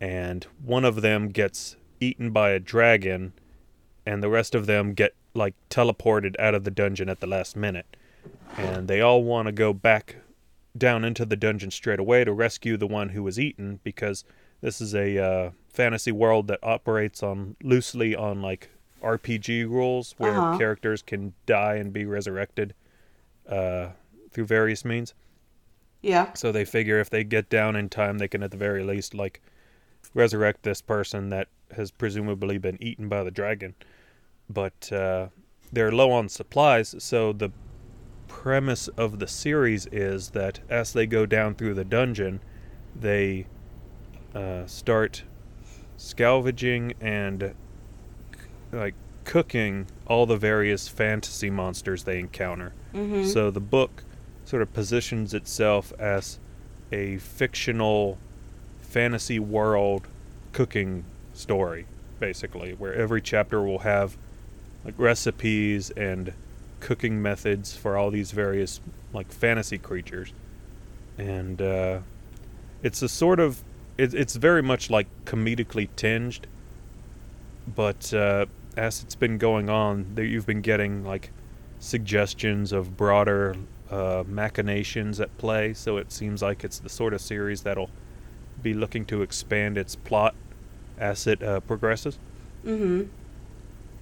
[0.00, 3.32] and one of them gets eaten by a dragon,
[4.06, 7.56] and the rest of them get like teleported out of the dungeon at the last
[7.56, 7.96] minute.
[8.56, 10.16] And they all want to go back
[10.78, 14.24] down into the dungeon straight away to rescue the one who was eaten because
[14.60, 18.70] this is a uh, fantasy world that operates on loosely on like
[19.02, 20.58] RPG rules where Uh-huh.
[20.58, 22.72] characters can die and be resurrected
[23.48, 23.88] uh,
[24.30, 25.12] through various means.
[26.06, 26.32] Yeah.
[26.34, 29.12] So they figure if they get down in time, they can at the very least
[29.12, 29.42] like
[30.14, 33.74] resurrect this person that has presumably been eaten by the dragon.
[34.48, 35.28] But uh,
[35.72, 37.50] they're low on supplies, so the
[38.28, 42.40] premise of the series is that as they go down through the dungeon,
[42.94, 43.48] they
[44.32, 45.24] uh, start
[45.96, 47.52] scavenging and
[48.70, 52.72] like cooking all the various fantasy monsters they encounter.
[52.94, 53.24] Mm-hmm.
[53.24, 54.04] So the book
[54.46, 56.38] sort of positions itself as
[56.92, 58.16] a fictional
[58.80, 60.06] fantasy world
[60.52, 61.04] cooking
[61.34, 61.84] story,
[62.20, 64.16] basically, where every chapter will have
[64.84, 66.32] like recipes and
[66.78, 68.80] cooking methods for all these various
[69.12, 70.32] like fantasy creatures,
[71.18, 71.98] and uh,
[72.82, 73.62] it's a sort of
[73.98, 76.46] it, it's very much like comedically tinged,
[77.74, 81.30] but uh, as it's been going on, there you've been getting like
[81.80, 83.56] suggestions of broader
[83.90, 85.74] uh, machinations at play.
[85.74, 87.90] So it seems like it's the sort of series that'll
[88.62, 90.34] be looking to expand its plot
[90.98, 92.18] as it uh, progresses.
[92.64, 93.04] Mm-hmm.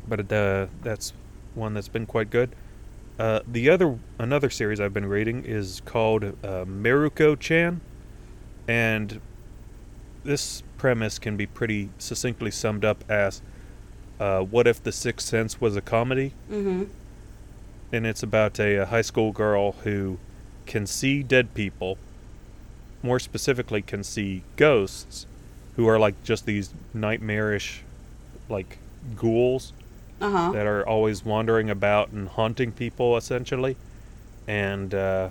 [0.06, 1.12] But uh, that's
[1.54, 2.54] one that's been quite good.
[3.18, 7.80] Uh, the other another series I've been reading is called uh, Mieruko-chan,
[8.66, 9.20] and
[10.24, 13.40] this premise can be pretty succinctly summed up as
[14.18, 16.32] uh, what if the Sixth Sense was a comedy?
[16.50, 16.84] Mm-hmm.
[17.94, 20.18] And it's about a, a high school girl who
[20.66, 21.96] can see dead people,
[23.04, 25.26] more specifically, can see ghosts,
[25.76, 27.82] who are like just these nightmarish,
[28.48, 28.78] like
[29.14, 29.72] ghouls
[30.20, 30.50] Uh-huh.
[30.52, 33.76] that are always wandering about and haunting people, essentially.
[34.48, 35.28] And uh,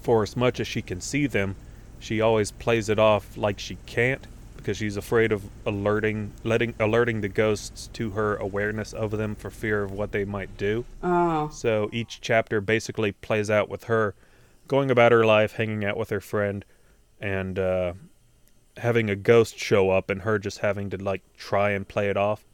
[0.00, 1.56] for as much as she can see them,
[1.98, 4.26] she always plays it off like she can't
[4.58, 9.48] because she's afraid of alerting, letting, alerting the ghosts to her awareness of them for
[9.50, 10.84] fear of what they might do.
[11.02, 11.48] Oh.
[11.48, 14.14] So each chapter basically plays out with her
[14.66, 16.64] going about her life, hanging out with her friend,
[17.20, 17.94] and uh,
[18.76, 22.16] having a ghost show up, and her just having to like try and play it
[22.18, 22.44] off.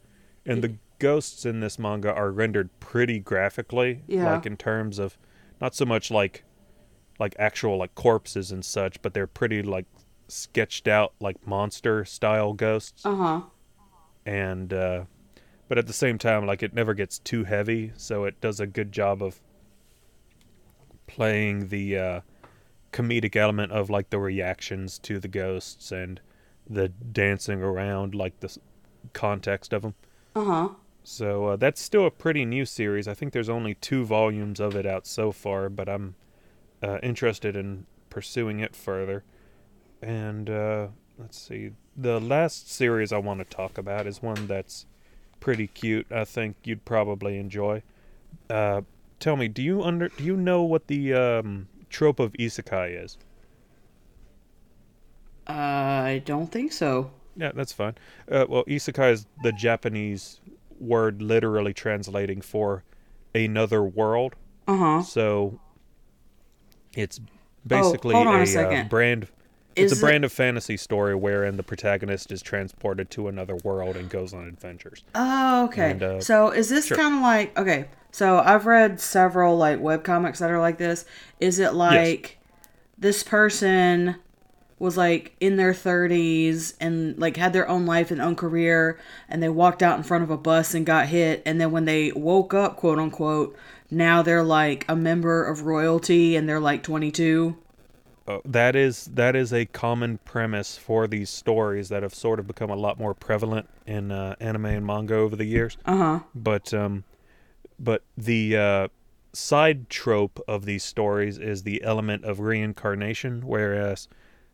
[0.45, 4.31] And the ghosts in this manga are rendered pretty graphically, Yeah.
[4.35, 5.17] like in terms of
[5.59, 6.43] not so much like
[7.19, 9.85] like actual like corpses and such, but they're pretty like
[10.27, 13.41] sketched out like monster style ghosts Uh-huh.
[14.25, 15.03] and uh,
[15.67, 18.67] but at the same time like it never gets too heavy so it does a
[18.67, 19.39] good job of
[21.07, 22.21] playing the uh,
[22.91, 26.19] comedic element of like the reactions to the ghosts and
[26.67, 28.57] the dancing around like the
[29.13, 29.93] context of them
[30.35, 30.69] Uh-huh.
[31.03, 34.75] so uh, that's still a pretty new series i think there's only two volumes of
[34.75, 36.15] it out so far but i'm
[36.81, 39.23] uh, interested in pursuing it further
[40.05, 40.87] and uh,
[41.17, 44.85] let's see the last series i want to talk about is one that's
[45.39, 47.81] pretty cute i think you'd probably enjoy
[48.49, 48.81] uh,
[49.19, 53.17] tell me do you under do you know what the um, trope of isekai is
[55.47, 57.11] I don't think so.
[57.37, 57.95] Yeah, that's fine.
[58.31, 60.39] Uh, well, isekai is the Japanese
[60.79, 62.83] word literally translating for
[63.33, 64.35] another world.
[64.67, 65.03] Uh-huh.
[65.03, 65.59] So
[66.95, 67.19] it's
[67.67, 68.89] basically hold on a a, uh, second.
[69.75, 73.95] It's a it- brand of fantasy story wherein the protagonist is transported to another world
[73.95, 75.03] and goes on adventures.
[75.13, 75.91] Oh, okay.
[75.91, 76.97] And, uh, so is this sure.
[76.97, 77.85] kind of like okay?
[78.11, 81.05] So I've read several like webcomics that are like this.
[81.39, 82.37] Is it like
[82.97, 84.15] this person
[84.79, 89.41] was like in their 30s and like had their own life and own career and
[89.41, 92.11] they walked out in front of a bus and got hit and then when they
[92.11, 93.55] woke up quote unquote
[93.89, 97.55] now they're like a member of royalty and they're like 22
[98.27, 102.47] Uh, that is that is a common premise for these stories that have sort of
[102.47, 105.77] become a lot more prevalent in uh, anime and manga over the years.
[105.85, 107.03] uh-huh but um
[107.79, 108.87] but the uh
[109.31, 114.07] side trope of these stories is the element of reincarnation whereas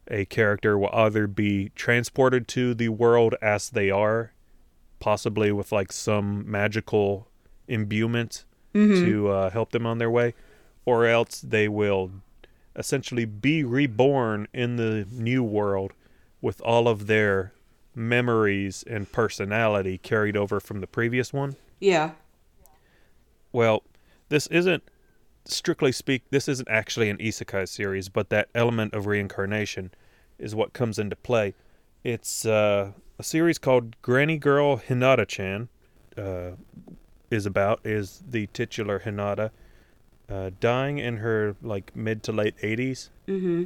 [0.10, 4.34] a character will either be transported to the world as they are
[5.00, 7.28] possibly with like some magical
[7.68, 10.34] imbuement to uh, help them on their way
[10.86, 12.10] or else they will
[12.76, 15.94] essentially be reborn in the new world
[16.42, 17.54] with all of their
[17.94, 21.56] memories and personality carried over from the previous one.
[21.80, 22.12] yeah
[23.52, 23.84] Well,
[24.30, 24.84] this isn't
[25.46, 29.92] strictly speak this isn't actually an isekai series, but that element of reincarnation
[30.40, 31.54] is what comes into play.
[32.04, 35.70] It's uh, a series called Granny Girl Hinata-chan.
[36.18, 36.52] Uh,
[37.32, 39.50] is about is the titular Hinata
[40.32, 43.66] uh, dying in her like mid to late 80s mm-hmm.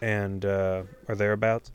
[0.00, 1.72] And uh, or thereabouts,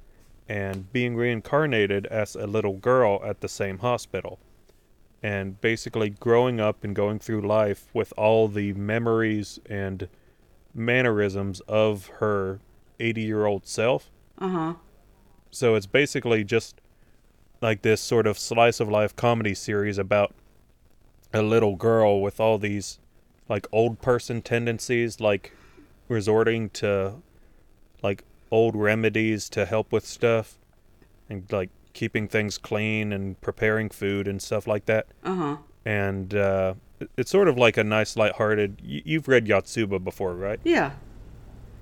[0.48, 4.38] and being reincarnated as a little girl at the same hospital,
[5.24, 10.10] and basically growing up and going through life with all the memories and
[10.76, 12.60] mannerisms of her
[13.00, 14.12] 80 year old self.
[14.38, 14.74] uh-huh.
[15.50, 16.82] So it's basically just
[17.62, 20.36] like this sort of slice of life comedy series about
[21.34, 23.00] a little girl with all these
[23.50, 25.52] like old person tendencies, like
[26.08, 27.16] resorting to
[28.02, 30.58] like old remedies to help with stuff
[31.30, 35.08] and like keeping things clean and preparing food and stuff like that.
[35.24, 35.58] Uh huh.
[35.86, 36.76] And uh,
[37.18, 38.82] it's sort of like a nice, lighthearted.
[38.84, 40.60] You've read Yotsuba before, right?
[40.64, 40.92] Yeah.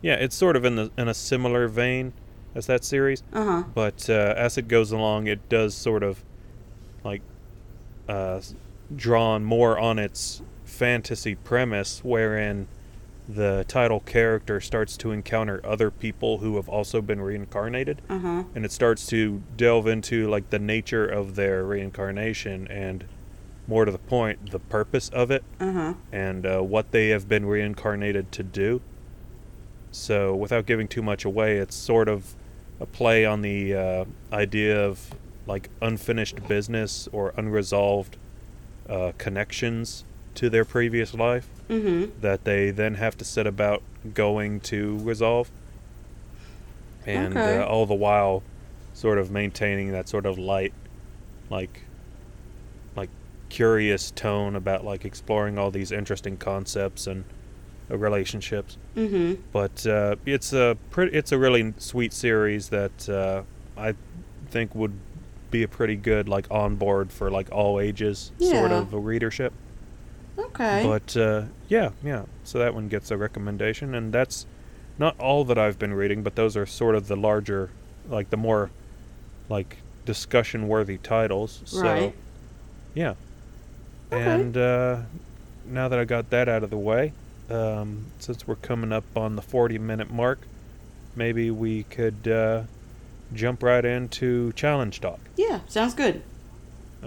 [0.02, 2.14] Yeah, it's sort of in the in a similar vein
[2.56, 3.64] as that series, Uh huh.
[3.74, 6.24] but uh, as it goes along, it does sort of
[7.04, 7.22] like
[8.08, 8.40] uh,
[8.96, 10.42] drawn more on its
[10.82, 12.68] fantasy premise, wherein
[13.28, 18.44] the title character starts to encounter other people who have also been reincarnated, Uh huh.
[18.56, 23.06] and it starts to delve into like the nature of their reincarnation and,
[23.68, 25.94] more to the point, the purpose of it Uh huh.
[26.12, 28.80] and uh, what they have been reincarnated to do.
[29.92, 32.36] So, without giving too much away, it's sort of
[32.80, 35.10] a play on the uh, idea of
[35.48, 38.16] like unfinished business or unresolved
[38.88, 40.04] uh, connections
[40.38, 42.22] to their previous life Mm-hmm.
[42.22, 43.82] that they then have to set about
[44.14, 45.52] going to resolve.
[47.06, 47.58] And Okay.
[47.58, 48.42] uh, all the while,
[48.94, 50.74] sort of maintaining that sort of light,
[51.50, 51.82] like,
[52.96, 53.10] like
[53.50, 57.24] curious tone about like exploring all these interesting concepts and
[57.92, 58.78] uh, relationships.
[58.96, 59.42] Mm-hmm.
[59.52, 63.44] But uh, it's a pretty, it's a really sweet series that uh,
[63.78, 63.94] I
[64.50, 64.94] think would
[65.52, 69.54] be a pretty good like on board for like all ages sort of a readership.
[70.38, 70.84] Okay.
[70.86, 72.24] But uh, yeah, yeah.
[72.44, 74.46] So that one gets a recommendation, and that's
[74.98, 77.70] not all that I've been reading, but those are sort of the larger,
[78.10, 78.70] like the more,
[79.50, 81.62] like discussion-worthy titles.
[81.66, 82.16] So Right.
[82.94, 83.14] yeah.
[84.12, 84.24] Okay.
[84.24, 85.02] And uh,
[85.66, 87.14] now that I got that out of the way,
[87.50, 90.40] um, since we're coming up on the forty-minute mark,
[91.16, 92.64] maybe we could uh,
[93.34, 95.20] jump right into challenge talk.
[95.36, 95.60] yeah.
[95.68, 96.22] Sounds good.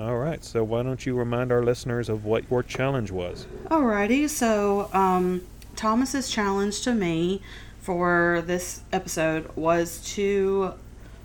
[0.00, 0.42] All right.
[0.42, 3.46] So why don't you remind our listeners of what your challenge was?
[3.66, 5.42] Alrighty, so um,
[5.76, 7.42] Thomas's challenge to me
[7.80, 10.72] for this episode was to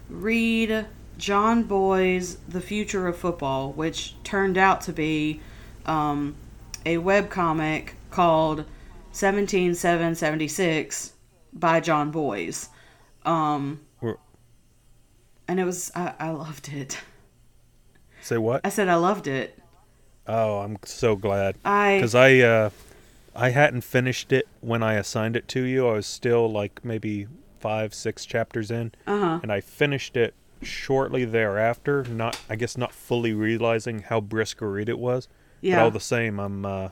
[0.10, 5.40] read Jon Bois' The Future of Football, which turned out to be
[5.86, 6.36] um,
[6.86, 8.66] a webcomic called
[9.14, 11.14] 17776
[11.54, 12.66] by Jon Bois.
[13.24, 13.80] Um,
[15.48, 17.00] and it was, I, I loved it.
[18.26, 18.62] Say what?
[18.64, 19.60] I said I loved it.
[20.26, 21.58] Oh, I'm so glad.
[21.64, 22.72] I, because I uh,
[23.36, 25.88] I hadn't finished it when I assigned it to you.
[25.88, 27.28] I was still like maybe
[27.60, 29.40] five, six chapters in, uh huh.
[29.44, 30.34] and I finished it
[30.64, 32.04] shortly thereafter.
[32.06, 35.28] Not, I guess, not fully realizing how brisk a read it was.
[35.62, 35.76] Yeah.
[35.76, 36.90] But all the same, I'm uh,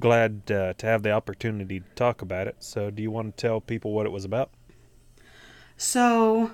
[0.00, 2.56] glad uh, to have the opportunity to talk about it.
[2.58, 4.50] So, do you want to tell people what it was about?
[5.76, 6.50] So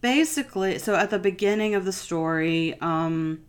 [0.00, 3.40] basically, so at the beginning of the story, um,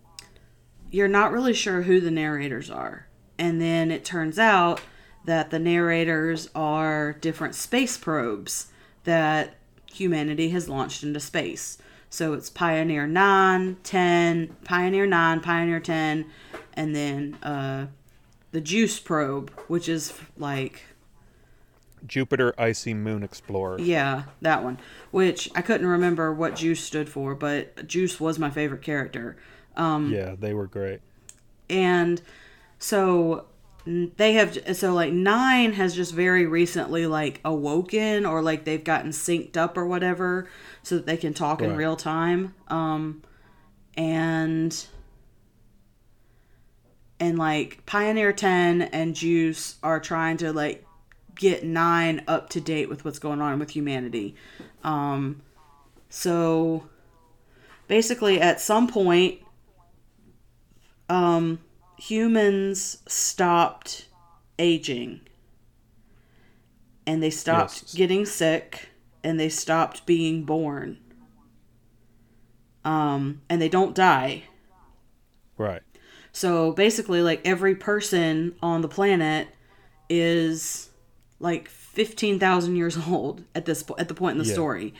[0.92, 3.08] you're not really sure who the narrators are.
[3.38, 4.82] And then it turns out
[5.26, 8.68] that the narrators are different space probes
[9.04, 9.56] that
[9.92, 11.78] humanity has launched into space.
[12.10, 16.26] So it's Pioneer 9, 10, Pioneer 9, Pioneer 10,
[16.74, 17.88] and then uh,
[18.52, 20.82] the Juice probe, which is like
[22.08, 23.80] Jupiter Icy Moon Explorer.
[23.80, 24.80] Yeah, that one.
[25.12, 29.38] Which I couldn't remember what Juice stood for, but Juice was my favorite character.
[29.76, 31.02] Um, Yeah, they were great.
[31.70, 32.22] and
[32.80, 33.46] so
[33.86, 39.12] they have so like nine has just very recently like awoken or like they've gotten
[39.12, 40.48] synced up or whatever
[40.84, 43.22] so that they can talk in real time um
[43.96, 44.86] and
[47.20, 50.86] and like pioneer 10 and juice are trying to like
[51.40, 54.36] get nine up to date with what's going on with humanity
[54.84, 55.42] um
[56.10, 56.84] so
[57.88, 59.40] basically at some point
[61.08, 61.60] um
[61.98, 64.08] humans stopped
[64.60, 65.22] aging
[67.08, 67.94] and they stopped Yes.
[67.94, 68.90] getting sick
[69.24, 70.98] and they stopped being born
[72.84, 74.44] um and they don't die
[75.58, 75.82] Right.
[76.34, 79.48] so basically like every person on the planet
[80.10, 80.89] is
[81.40, 84.54] like 15,000 years old at this at the point in the Yeah.
[84.54, 84.94] story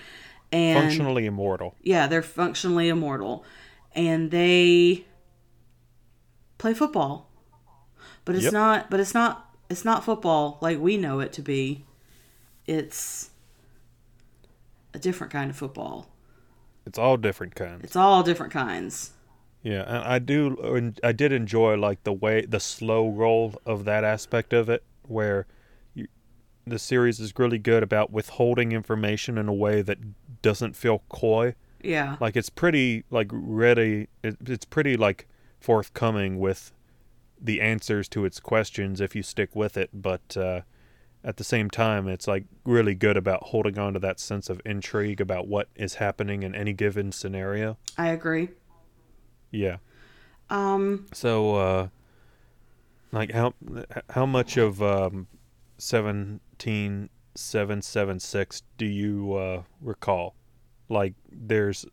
[0.52, 1.76] and Functionally immortal.
[1.84, 3.44] yeah, they're functionally immortal,
[3.94, 5.06] and they
[6.58, 7.30] play football.
[8.26, 8.54] But it's Yep.
[8.54, 8.90] not.
[8.90, 9.46] But it's not.
[9.70, 11.86] It's not football like we know it to be.
[12.66, 13.30] It's
[14.94, 16.10] a different kind of football.
[16.86, 17.84] It's all different kinds.
[17.84, 19.12] It's all different kinds.
[19.62, 20.94] Yeah, and I do.
[21.04, 25.46] I did enjoy like the way the slow roll of that aspect of it, where
[26.70, 29.98] the series is really good about withholding information in a way that
[30.42, 31.56] doesn't feel coy.
[31.82, 32.18] Yeah.
[32.20, 34.08] Like it's pretty like ready.
[34.24, 35.28] It, it's pretty like
[35.60, 36.72] forthcoming with
[37.42, 40.62] the answers to its questions if you stick with it, but uh,
[41.24, 44.62] at the same time, it's like really good about holding on to that sense of
[44.66, 47.78] intrigue about what is happening in any given scenario.
[47.98, 48.50] I agree.
[49.52, 49.78] Yeah.
[50.50, 51.88] Um, So, uh,
[53.12, 53.54] like how
[54.12, 55.28] how much of um,
[55.80, 60.36] seventeen seven seven six do you uh, recall?
[60.90, 61.86] Like, there's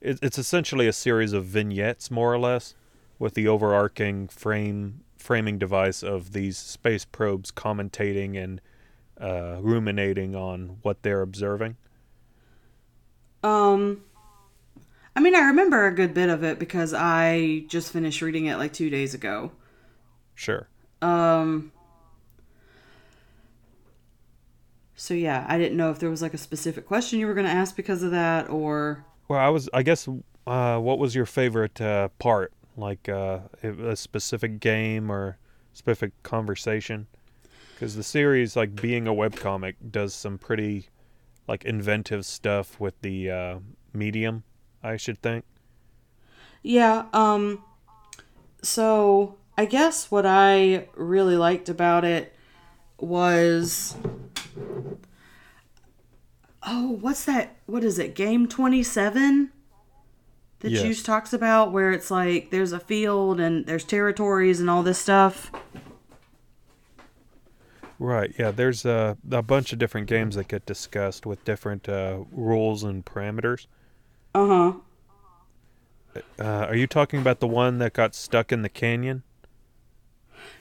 [0.00, 2.74] it, it's essentially a series of vignettes, more or less,
[3.18, 8.60] with the overarching frame framing device of these space probes commentating and
[9.20, 11.76] uh, ruminating on what they're observing.
[13.44, 14.02] um,
[15.14, 18.56] I mean, I remember a good bit of it because I just finished reading it
[18.56, 19.52] like two days ago.
[20.34, 20.68] Sure.
[21.02, 21.70] Um,
[25.02, 27.44] so yeah, I didn't know if there was like a specific question you were going
[27.44, 29.04] to ask because of that or.
[29.26, 29.68] Well, I was.
[29.74, 30.08] I guess.
[30.46, 32.52] Uh, what was your favorite uh, part?
[32.76, 35.38] Like uh, a specific game or
[35.72, 37.08] specific conversation?
[37.74, 40.86] Because the series, like being a webcomic, does some pretty
[41.48, 43.58] like inventive stuff with the uh,
[43.92, 44.44] medium.
[44.84, 45.44] I should think.
[46.62, 47.64] Yeah, um
[48.62, 52.36] so I guess what I really liked about it
[52.98, 53.96] was
[56.64, 57.56] Oh, what's that?
[57.66, 58.14] What is it?
[58.14, 59.50] Game 27
[60.60, 60.82] that Yes.
[60.82, 64.98] Juice talks about where it's like there's a field and there's territories and all this
[64.98, 65.50] stuff.
[67.98, 68.32] Right.
[68.38, 68.50] Yeah.
[68.52, 73.04] There's a a bunch of different games that get discussed with different uh, rules and
[73.04, 73.66] parameters.
[74.34, 74.72] Uh-huh.
[76.38, 79.22] Uh, are you talking about the one that got stuck in the canyon?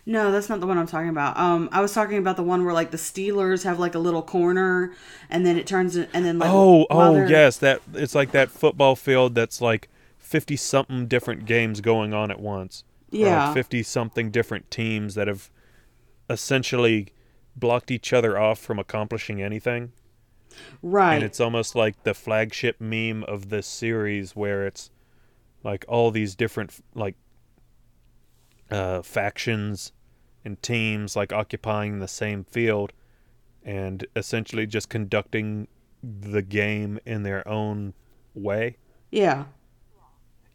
[0.06, 1.38] No, that's not the one I'm talking about.
[1.38, 4.24] Um, I was talking about the one where like the Steelers have like a little
[4.24, 4.94] corner,
[5.30, 8.50] and then it turns in, and then like Oh, oh yes, that it's like that
[8.50, 12.84] football field that's like fifty something different games going on at once.
[13.12, 13.54] Yeah.
[13.54, 15.50] fifty something different teams that have
[16.30, 17.10] essentially
[17.56, 19.92] blocked each other off from accomplishing anything.
[20.82, 21.16] right.
[21.16, 24.90] And it's almost like the flagship meme of this series where it's
[25.64, 27.16] like all these different like
[28.72, 29.92] uh, factions
[30.44, 32.94] and teams like occupying the same field
[33.64, 35.68] and essentially just conducting
[36.04, 37.94] the game in their own
[38.34, 38.78] way.
[39.12, 39.46] yeah.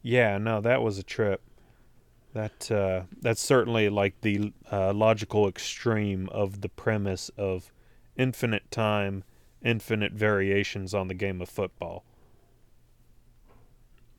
[0.03, 1.41] Yeah, no, that was a trip.
[2.33, 7.71] That uh, that's certainly like the uh, logical extreme of the premise of
[8.15, 9.23] infinite time,
[9.63, 12.05] infinite variations on the game of football.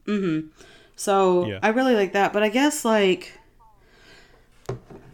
[0.06, 0.48] Mhm.
[0.96, 1.58] So Yeah.
[1.62, 3.37] I really like that, but I guess like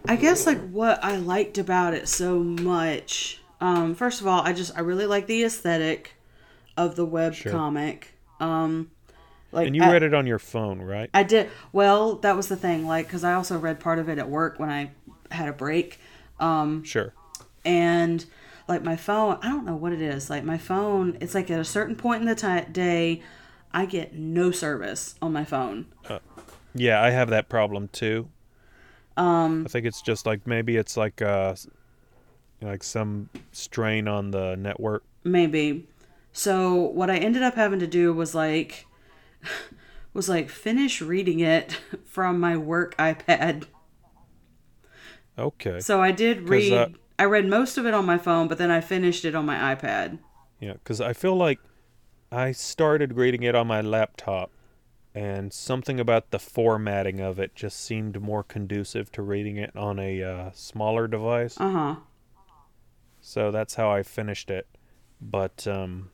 [0.06, 3.40] I guess like what I liked about it so much.
[3.60, 6.14] Um, first of all, I just I really like the aesthetic
[6.76, 7.52] of the web Sure.
[7.52, 8.14] comic.
[8.40, 8.90] Um,
[9.52, 11.08] like And you I, read it on your phone, right?
[11.14, 12.16] I did well.
[12.16, 14.70] That was the thing, like because I also read part of it at work when
[14.70, 14.90] I
[15.30, 15.98] had a break.
[16.38, 17.12] Um, Sure.
[17.64, 18.26] and
[18.66, 21.60] like my phone i don't know what it is like my phone it's like at
[21.60, 23.22] a certain point in the ti day
[23.72, 25.86] i get no service on my phone
[26.74, 28.30] Yeah, I have that problem too.
[29.16, 31.54] Um, I think it's just like maybe it's like uh,
[32.60, 35.04] like some strain on the network.
[35.22, 35.86] maybe
[36.32, 38.86] so what i ended up having to do was like
[40.14, 43.64] was like finish reading it from my work ipad
[45.38, 45.80] Okay.
[45.80, 46.88] so i did read uh,
[47.18, 49.74] i read most of it on my phone but then i finished it on my
[49.74, 50.18] ipad
[50.60, 51.58] Yeah, because I feel like
[52.32, 54.50] I started reading it on my laptop,
[55.14, 59.98] and something about the formatting of it just seemed more conducive to reading it on
[59.98, 61.54] a uh, smaller device.
[61.58, 61.96] uh-huh
[63.20, 64.66] So that's how I finished it.
[65.20, 66.10] But um,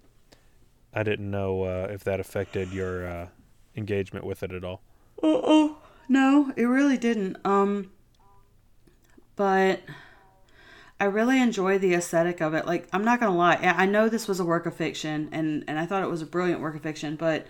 [0.93, 3.27] I didn't know uh, if that affected your uh,
[3.75, 4.83] engagement with it at all.
[5.23, 5.79] Uh-oh.
[6.09, 7.39] No, it really didn't.
[7.45, 7.91] Um
[9.37, 9.81] but
[10.99, 12.67] I really enjoy the aesthetic of it.
[12.67, 13.55] Like I'm not going to lie.
[13.55, 16.21] I I know this was a work of fiction and and I thought it was
[16.21, 17.47] a brilliant work of fiction, but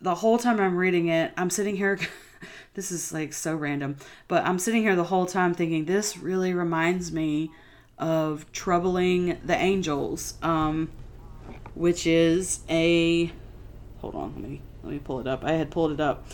[0.00, 1.98] the whole time I'm reading it, I'm sitting here
[2.74, 3.96] this is like so random,
[4.28, 7.50] but I'm sitting here the whole time thinking this really reminds me
[7.98, 10.90] of Troubling the Angels, um
[11.74, 13.32] which is a
[14.00, 15.44] hold on, let me let me pull it up.
[15.44, 16.26] I had pulled it up.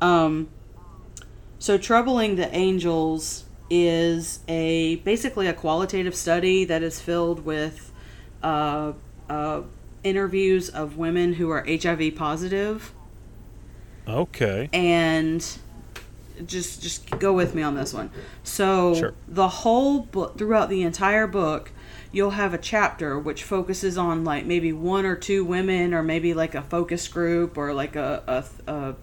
[0.00, 0.48] Um,
[1.58, 7.92] so troubling the angels is a basically a qualitative study that is filled with
[8.42, 8.92] uh,
[9.28, 9.62] uh,
[10.02, 12.92] interviews of women who are HIV positive,
[14.18, 14.68] Okay.
[14.72, 15.46] and
[16.46, 18.10] just just go with me on this one.
[18.44, 19.14] So Sure.
[19.28, 21.70] the whole book throughout the entire book
[22.12, 26.34] you'll have a chapter which focuses on like maybe one or two women or maybe
[26.34, 28.94] like a focus group or like a, a, a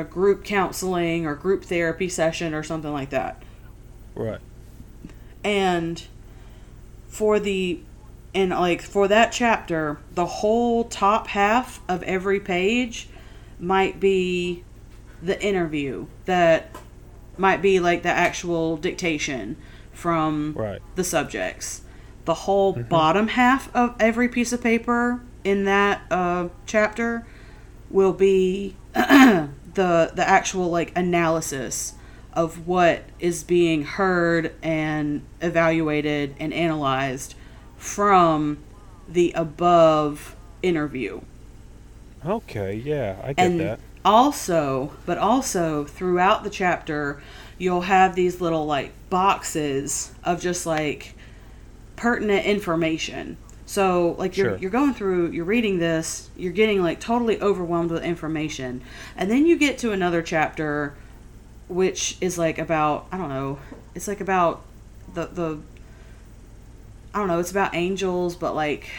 [0.00, 3.42] a group counseling or group therapy session or something like that.
[4.14, 4.40] Right.
[5.44, 6.02] And
[7.08, 7.80] for the
[8.34, 13.08] and like for that chapter, the whole top half of every page
[13.58, 14.64] might be
[15.22, 16.70] the interview that
[17.38, 19.56] might be like the actual dictation
[19.92, 20.80] from Right.
[20.94, 21.82] the subjects.
[22.24, 27.26] The whole bottom half of every piece of paper in that uh, chapter
[27.88, 31.94] will be the the actual like analysis
[32.32, 37.34] of what is being heard and evaluated and analyzed
[37.76, 38.58] from
[39.08, 41.20] the above interview
[42.26, 42.74] Okay.
[42.74, 43.80] Yeah, I get and that.
[44.04, 47.22] also but also throughout the chapter
[47.58, 51.14] you'll have these little like boxes of just like
[51.96, 54.58] pertinent information so like you're Sure.
[54.58, 58.82] you're going through you're reading this you're getting like totally overwhelmed with information
[59.16, 60.94] and then you get to another chapter
[61.68, 63.58] which is like about I don't know
[63.94, 64.62] it's like about
[65.14, 65.58] the the
[67.14, 68.90] I don't know it's about angels but like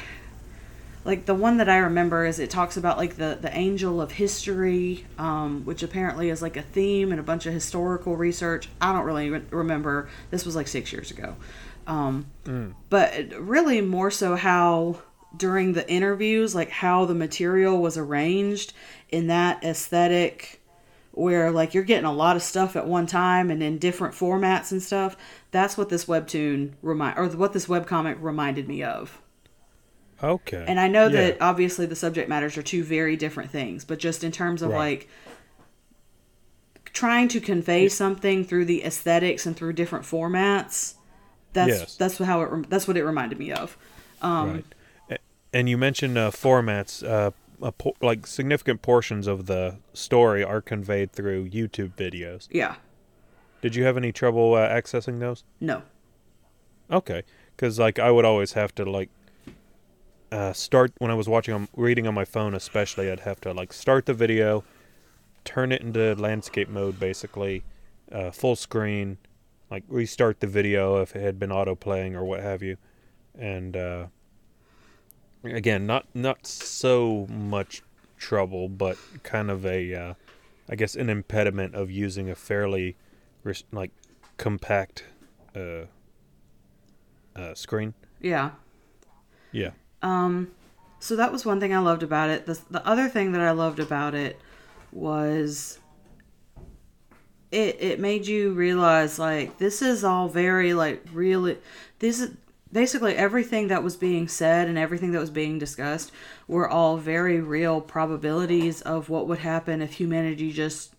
[1.08, 4.12] like the one that I remember is it talks about like the the angel of
[4.12, 8.68] history, um, which apparently is like a theme and a bunch of historical research.
[8.82, 10.10] I don't really re- remember.
[10.32, 11.38] This was like six years ago,
[11.88, 12.26] um,
[12.90, 15.02] but really more so how
[15.36, 18.74] during the interviews, like how the material was arranged
[19.08, 20.62] in that aesthetic,
[21.14, 24.74] where like you're getting a lot of stuff at one time and in different formats
[24.74, 25.16] and stuff.
[25.52, 29.22] That's what this webtoon remind or what this webcomic reminded me of.
[30.24, 30.66] Okay.
[30.68, 31.22] And I know Yeah.
[31.28, 34.70] that obviously the subject matters are two very different things, but just in terms of
[34.72, 34.78] Right.
[34.78, 35.10] like
[36.94, 40.96] trying to convey something through the aesthetics and through different formats,
[41.54, 41.96] that's Yes.
[41.98, 43.78] that's how it that's what it reminded me of.
[44.22, 44.64] Um,
[45.10, 45.20] right.
[45.54, 47.08] And you mentioned uh, formats.
[47.08, 52.48] Uh, a po- like significant portions of the story are conveyed through YouTube videos.
[52.52, 52.76] Yeah.
[53.62, 55.44] Did you have any trouble uh, accessing those?
[55.60, 55.82] No.
[56.92, 57.24] Okay,
[57.56, 59.10] because like I would always have to like
[60.32, 63.12] uh, start when I was watching on reading on my phone, especially.
[63.12, 64.64] I'd have to like start the video,
[65.46, 67.64] turn it into landscape mode, basically,
[68.12, 69.18] uh, full screen,
[69.70, 72.78] like restart the video if it had been auto playing or what have you,
[73.38, 74.08] and uh,
[75.44, 77.82] again, not not so much
[78.18, 80.14] trouble, but kind of a, uh,
[80.70, 82.96] I guess, an impediment of using a fairly
[83.44, 83.92] res- like
[84.38, 85.06] compact
[85.56, 85.86] uh,
[87.36, 87.94] uh, screen.
[88.20, 88.52] Yeah.
[89.52, 89.72] Yeah.
[90.02, 90.52] Um,
[91.00, 92.46] so that was one thing I loved about it.
[92.46, 94.40] The the other thing that I loved about it
[94.92, 95.80] was
[97.52, 101.58] it it made you realize like this is all very like really
[102.00, 102.36] this is
[102.72, 106.12] basically everything that was being said and everything that was being discussed
[106.48, 110.94] were all very real probabilities of what would happen if humanity just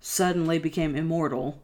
[0.00, 1.60] suddenly became immortal.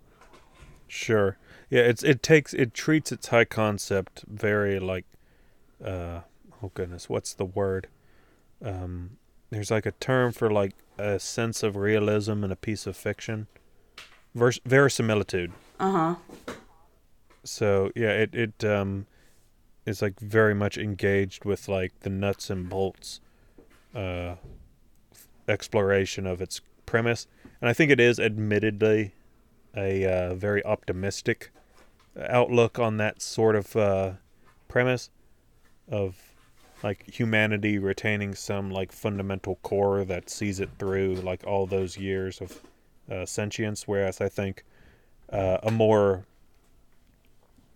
[0.87, 1.37] Sure.
[1.71, 5.07] Yeah, it's it takes it treats its high concept very like
[5.85, 6.21] uh
[6.63, 7.89] oh goodness, what's the word?
[8.65, 9.19] Um
[9.51, 13.47] there's like a term for like a sense of realism in a piece of fiction.
[14.35, 15.53] Vers- verisimilitude.
[15.81, 16.15] Uh-huh.
[17.43, 19.07] So, yeah, it it um
[19.87, 23.21] is like very much engaged with like the nuts and bolts
[23.95, 24.37] uh
[25.49, 27.27] exploration of its premise.
[27.61, 29.13] And I think it is admittedly
[29.77, 31.51] a uh, very optimistic
[32.29, 34.13] outlook on that sort of uh,
[34.69, 35.11] premise
[35.89, 36.30] of
[36.83, 42.41] like humanity retaining some like fundamental core that sees it through like all those years
[42.41, 42.61] of
[43.11, 44.65] uh, sentience whereas i think
[45.33, 46.25] uh, a more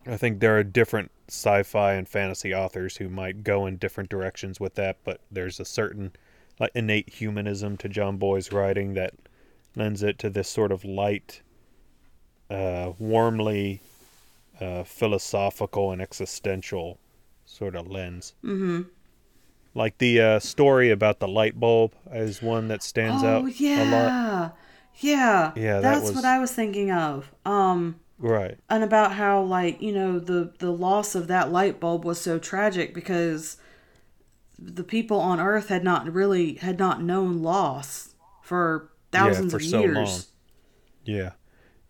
[0.06, 4.60] i think there are different sci-fi and fantasy authors who might go in different directions
[4.60, 6.12] with that but there's a certain
[6.60, 9.14] like innate humanism to Jon Bois' writing that
[9.76, 11.42] lends it to this sort of light
[12.50, 13.80] uh, warmly
[14.60, 16.98] uh, philosophical and existential
[17.54, 18.34] sort of lens.
[18.44, 18.82] Mm-hmm.
[19.74, 23.44] Like the uh, story about the light bulb is one that stands oh, out a
[23.44, 23.54] lot.
[23.60, 24.50] yeah.
[24.96, 25.52] Yeah.
[25.56, 27.32] Yeah, that That's was- what I was thinking of.
[27.44, 28.56] Um Right.
[28.70, 32.38] and about how like you know the the loss of that light bulb was so
[32.38, 33.56] tragic because
[34.56, 39.64] the people on earth had not really had not known loss for thousands for of
[39.64, 40.20] so years long.
[41.04, 41.30] Yeah.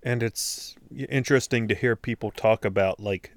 [0.02, 3.32] And it's interesting to hear people talk about like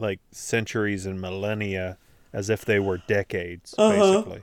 [0.00, 1.98] like centuries and millennia
[2.32, 3.74] as if they were decades
[4.12, 4.42] basically.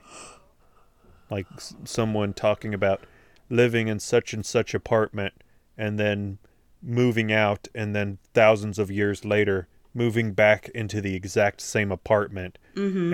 [1.30, 3.04] Like s- someone talking about
[3.50, 5.34] living in such and such apartment
[5.76, 6.38] and then
[6.82, 12.56] moving out and then thousands of years later moving back into the exact same apartment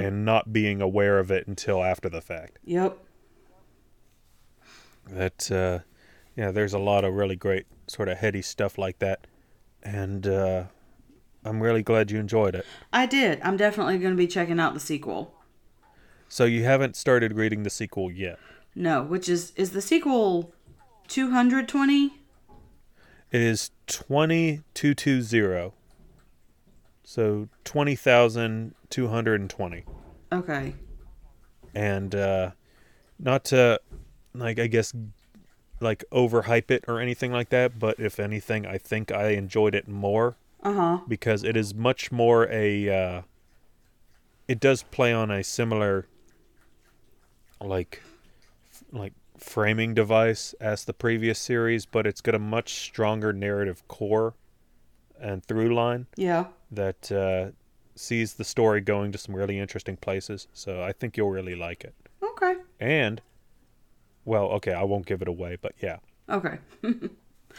[0.01, 2.59] and not being aware of it until after the fact.
[2.65, 2.99] Yep.
[5.09, 5.79] That uh
[6.37, 9.27] Yeah, there's a lot of really great sort of heady stuff like that,
[9.83, 10.65] and uh,
[11.45, 12.65] I'm really glad you enjoyed it.
[12.93, 13.41] I did.
[13.43, 15.35] I'm definitely going to be checking out the sequel.
[16.29, 18.41] So you haven't started reading the sequel yet.
[18.75, 20.53] No, which is is the sequel
[21.09, 22.13] 220?
[23.31, 25.73] It is 20220.
[27.05, 29.85] So 20,220.
[30.33, 30.75] Okay.
[31.75, 32.51] And uh
[33.19, 33.81] not to
[34.35, 34.93] like I guess
[35.81, 39.87] like overhype it or anything like that, but if anything, I think I enjoyed it
[39.87, 41.01] more Uh-huh.
[41.07, 43.23] because it is much more a uh
[44.49, 46.07] it does play on a similar
[47.61, 48.03] like
[48.93, 54.35] like framing device as the previous series, but it's got a much stronger narrative core
[55.21, 56.47] and through line Yeah.
[56.71, 57.51] that uh,
[57.95, 60.49] sees the story going to some really interesting places.
[60.53, 61.95] So I think you'll really like it.
[62.23, 62.57] Okay.
[62.81, 63.21] And
[64.25, 65.99] well, okay, I won't give it away, but yeah.
[66.29, 66.59] Okay.
[66.83, 67.11] um,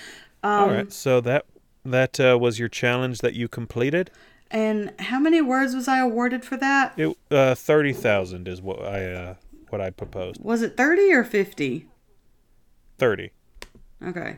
[0.44, 0.92] All right.
[0.92, 1.46] So that
[1.94, 4.12] that uh, was your challenge that you completed.
[4.52, 6.94] And how many words was I awarded for that?
[6.98, 9.36] It uh, thirty thousand is what I uh,
[9.70, 10.40] what I proposed.
[10.42, 11.88] Was it 30 or 50?
[12.98, 13.32] Thirty.
[14.02, 14.38] Okay.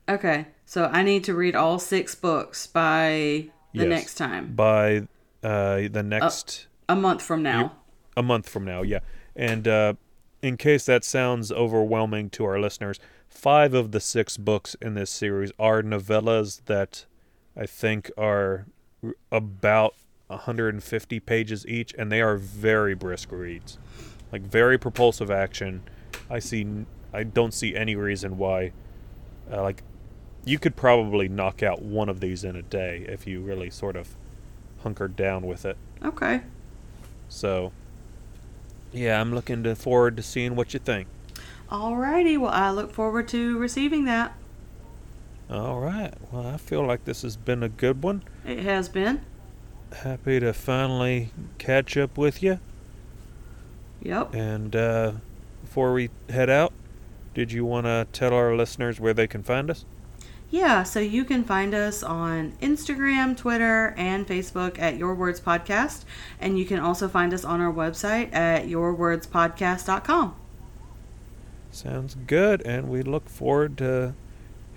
[0.09, 0.47] Okay.
[0.65, 3.87] So I need to read all six books by the Yes.
[3.87, 4.53] next time.
[4.55, 5.07] By
[5.43, 6.67] uh, the next.
[6.89, 7.73] A month from now.
[8.17, 8.99] a month from now, yeah.
[9.35, 9.93] And uh,
[10.41, 15.09] in case that sounds overwhelming to our listeners, five of the six books in this
[15.09, 17.05] series are novellas that
[17.55, 18.65] I think are
[19.31, 19.95] about
[20.27, 23.77] 150 pages each, and they are very brisk reads,
[24.31, 25.83] like very propulsive action.
[26.29, 28.71] I see, I don't see any reason why,
[29.51, 29.83] uh, like,
[30.43, 33.95] you could probably knock out one of these in a day if you really sort
[33.95, 34.15] of
[34.81, 35.77] hunkered down with it.
[36.03, 36.41] Okay.
[37.31, 37.71] So,
[38.91, 41.07] yeah, I'm looking to forward to seeing what you think.
[41.69, 42.37] Alrighty.
[42.37, 44.35] Well, I look forward to receiving that.
[45.49, 46.13] All right.
[46.31, 48.23] Well, I feel like this has been a good one.
[48.45, 49.21] It has been.
[50.03, 52.59] Happy to finally catch up with you.
[54.01, 54.33] Yep.
[54.33, 55.13] And uh,
[55.61, 56.73] before we head out,
[57.33, 59.85] did you want to tell our listeners where they can find us?
[60.51, 66.03] Yeah, so you can find us on Instagram, Twitter, and Facebook at Your Words Podcast.
[66.41, 70.35] And you can also find us on our website at yourwordspodcast.com.
[71.71, 72.61] Sounds good.
[72.63, 74.13] And we look forward to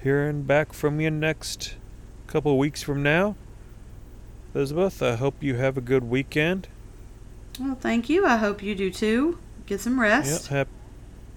[0.01, 1.75] hearing back from you next
[2.29, 3.35] couple weeks from now.
[4.55, 6.68] Elizabeth, I hope you have a good weekend.
[7.59, 8.25] Well, thank you.
[8.25, 9.39] I hope you do too.
[9.66, 10.03] Get some Yep.
[10.03, 10.47] rest.
[10.49, 10.68] Hap-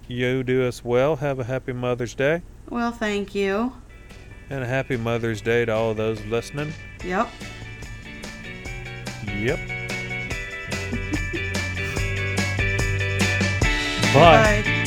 [0.06, 1.16] you do as well.
[1.16, 2.42] Have a happy Mother's Day.
[2.70, 3.72] Well, thank you.
[4.50, 6.72] And a happy Mother's Day to all those listening.
[7.04, 7.28] Yep.
[9.36, 9.58] Yep.
[14.14, 14.62] Bye.
[14.64, 14.77] Bye.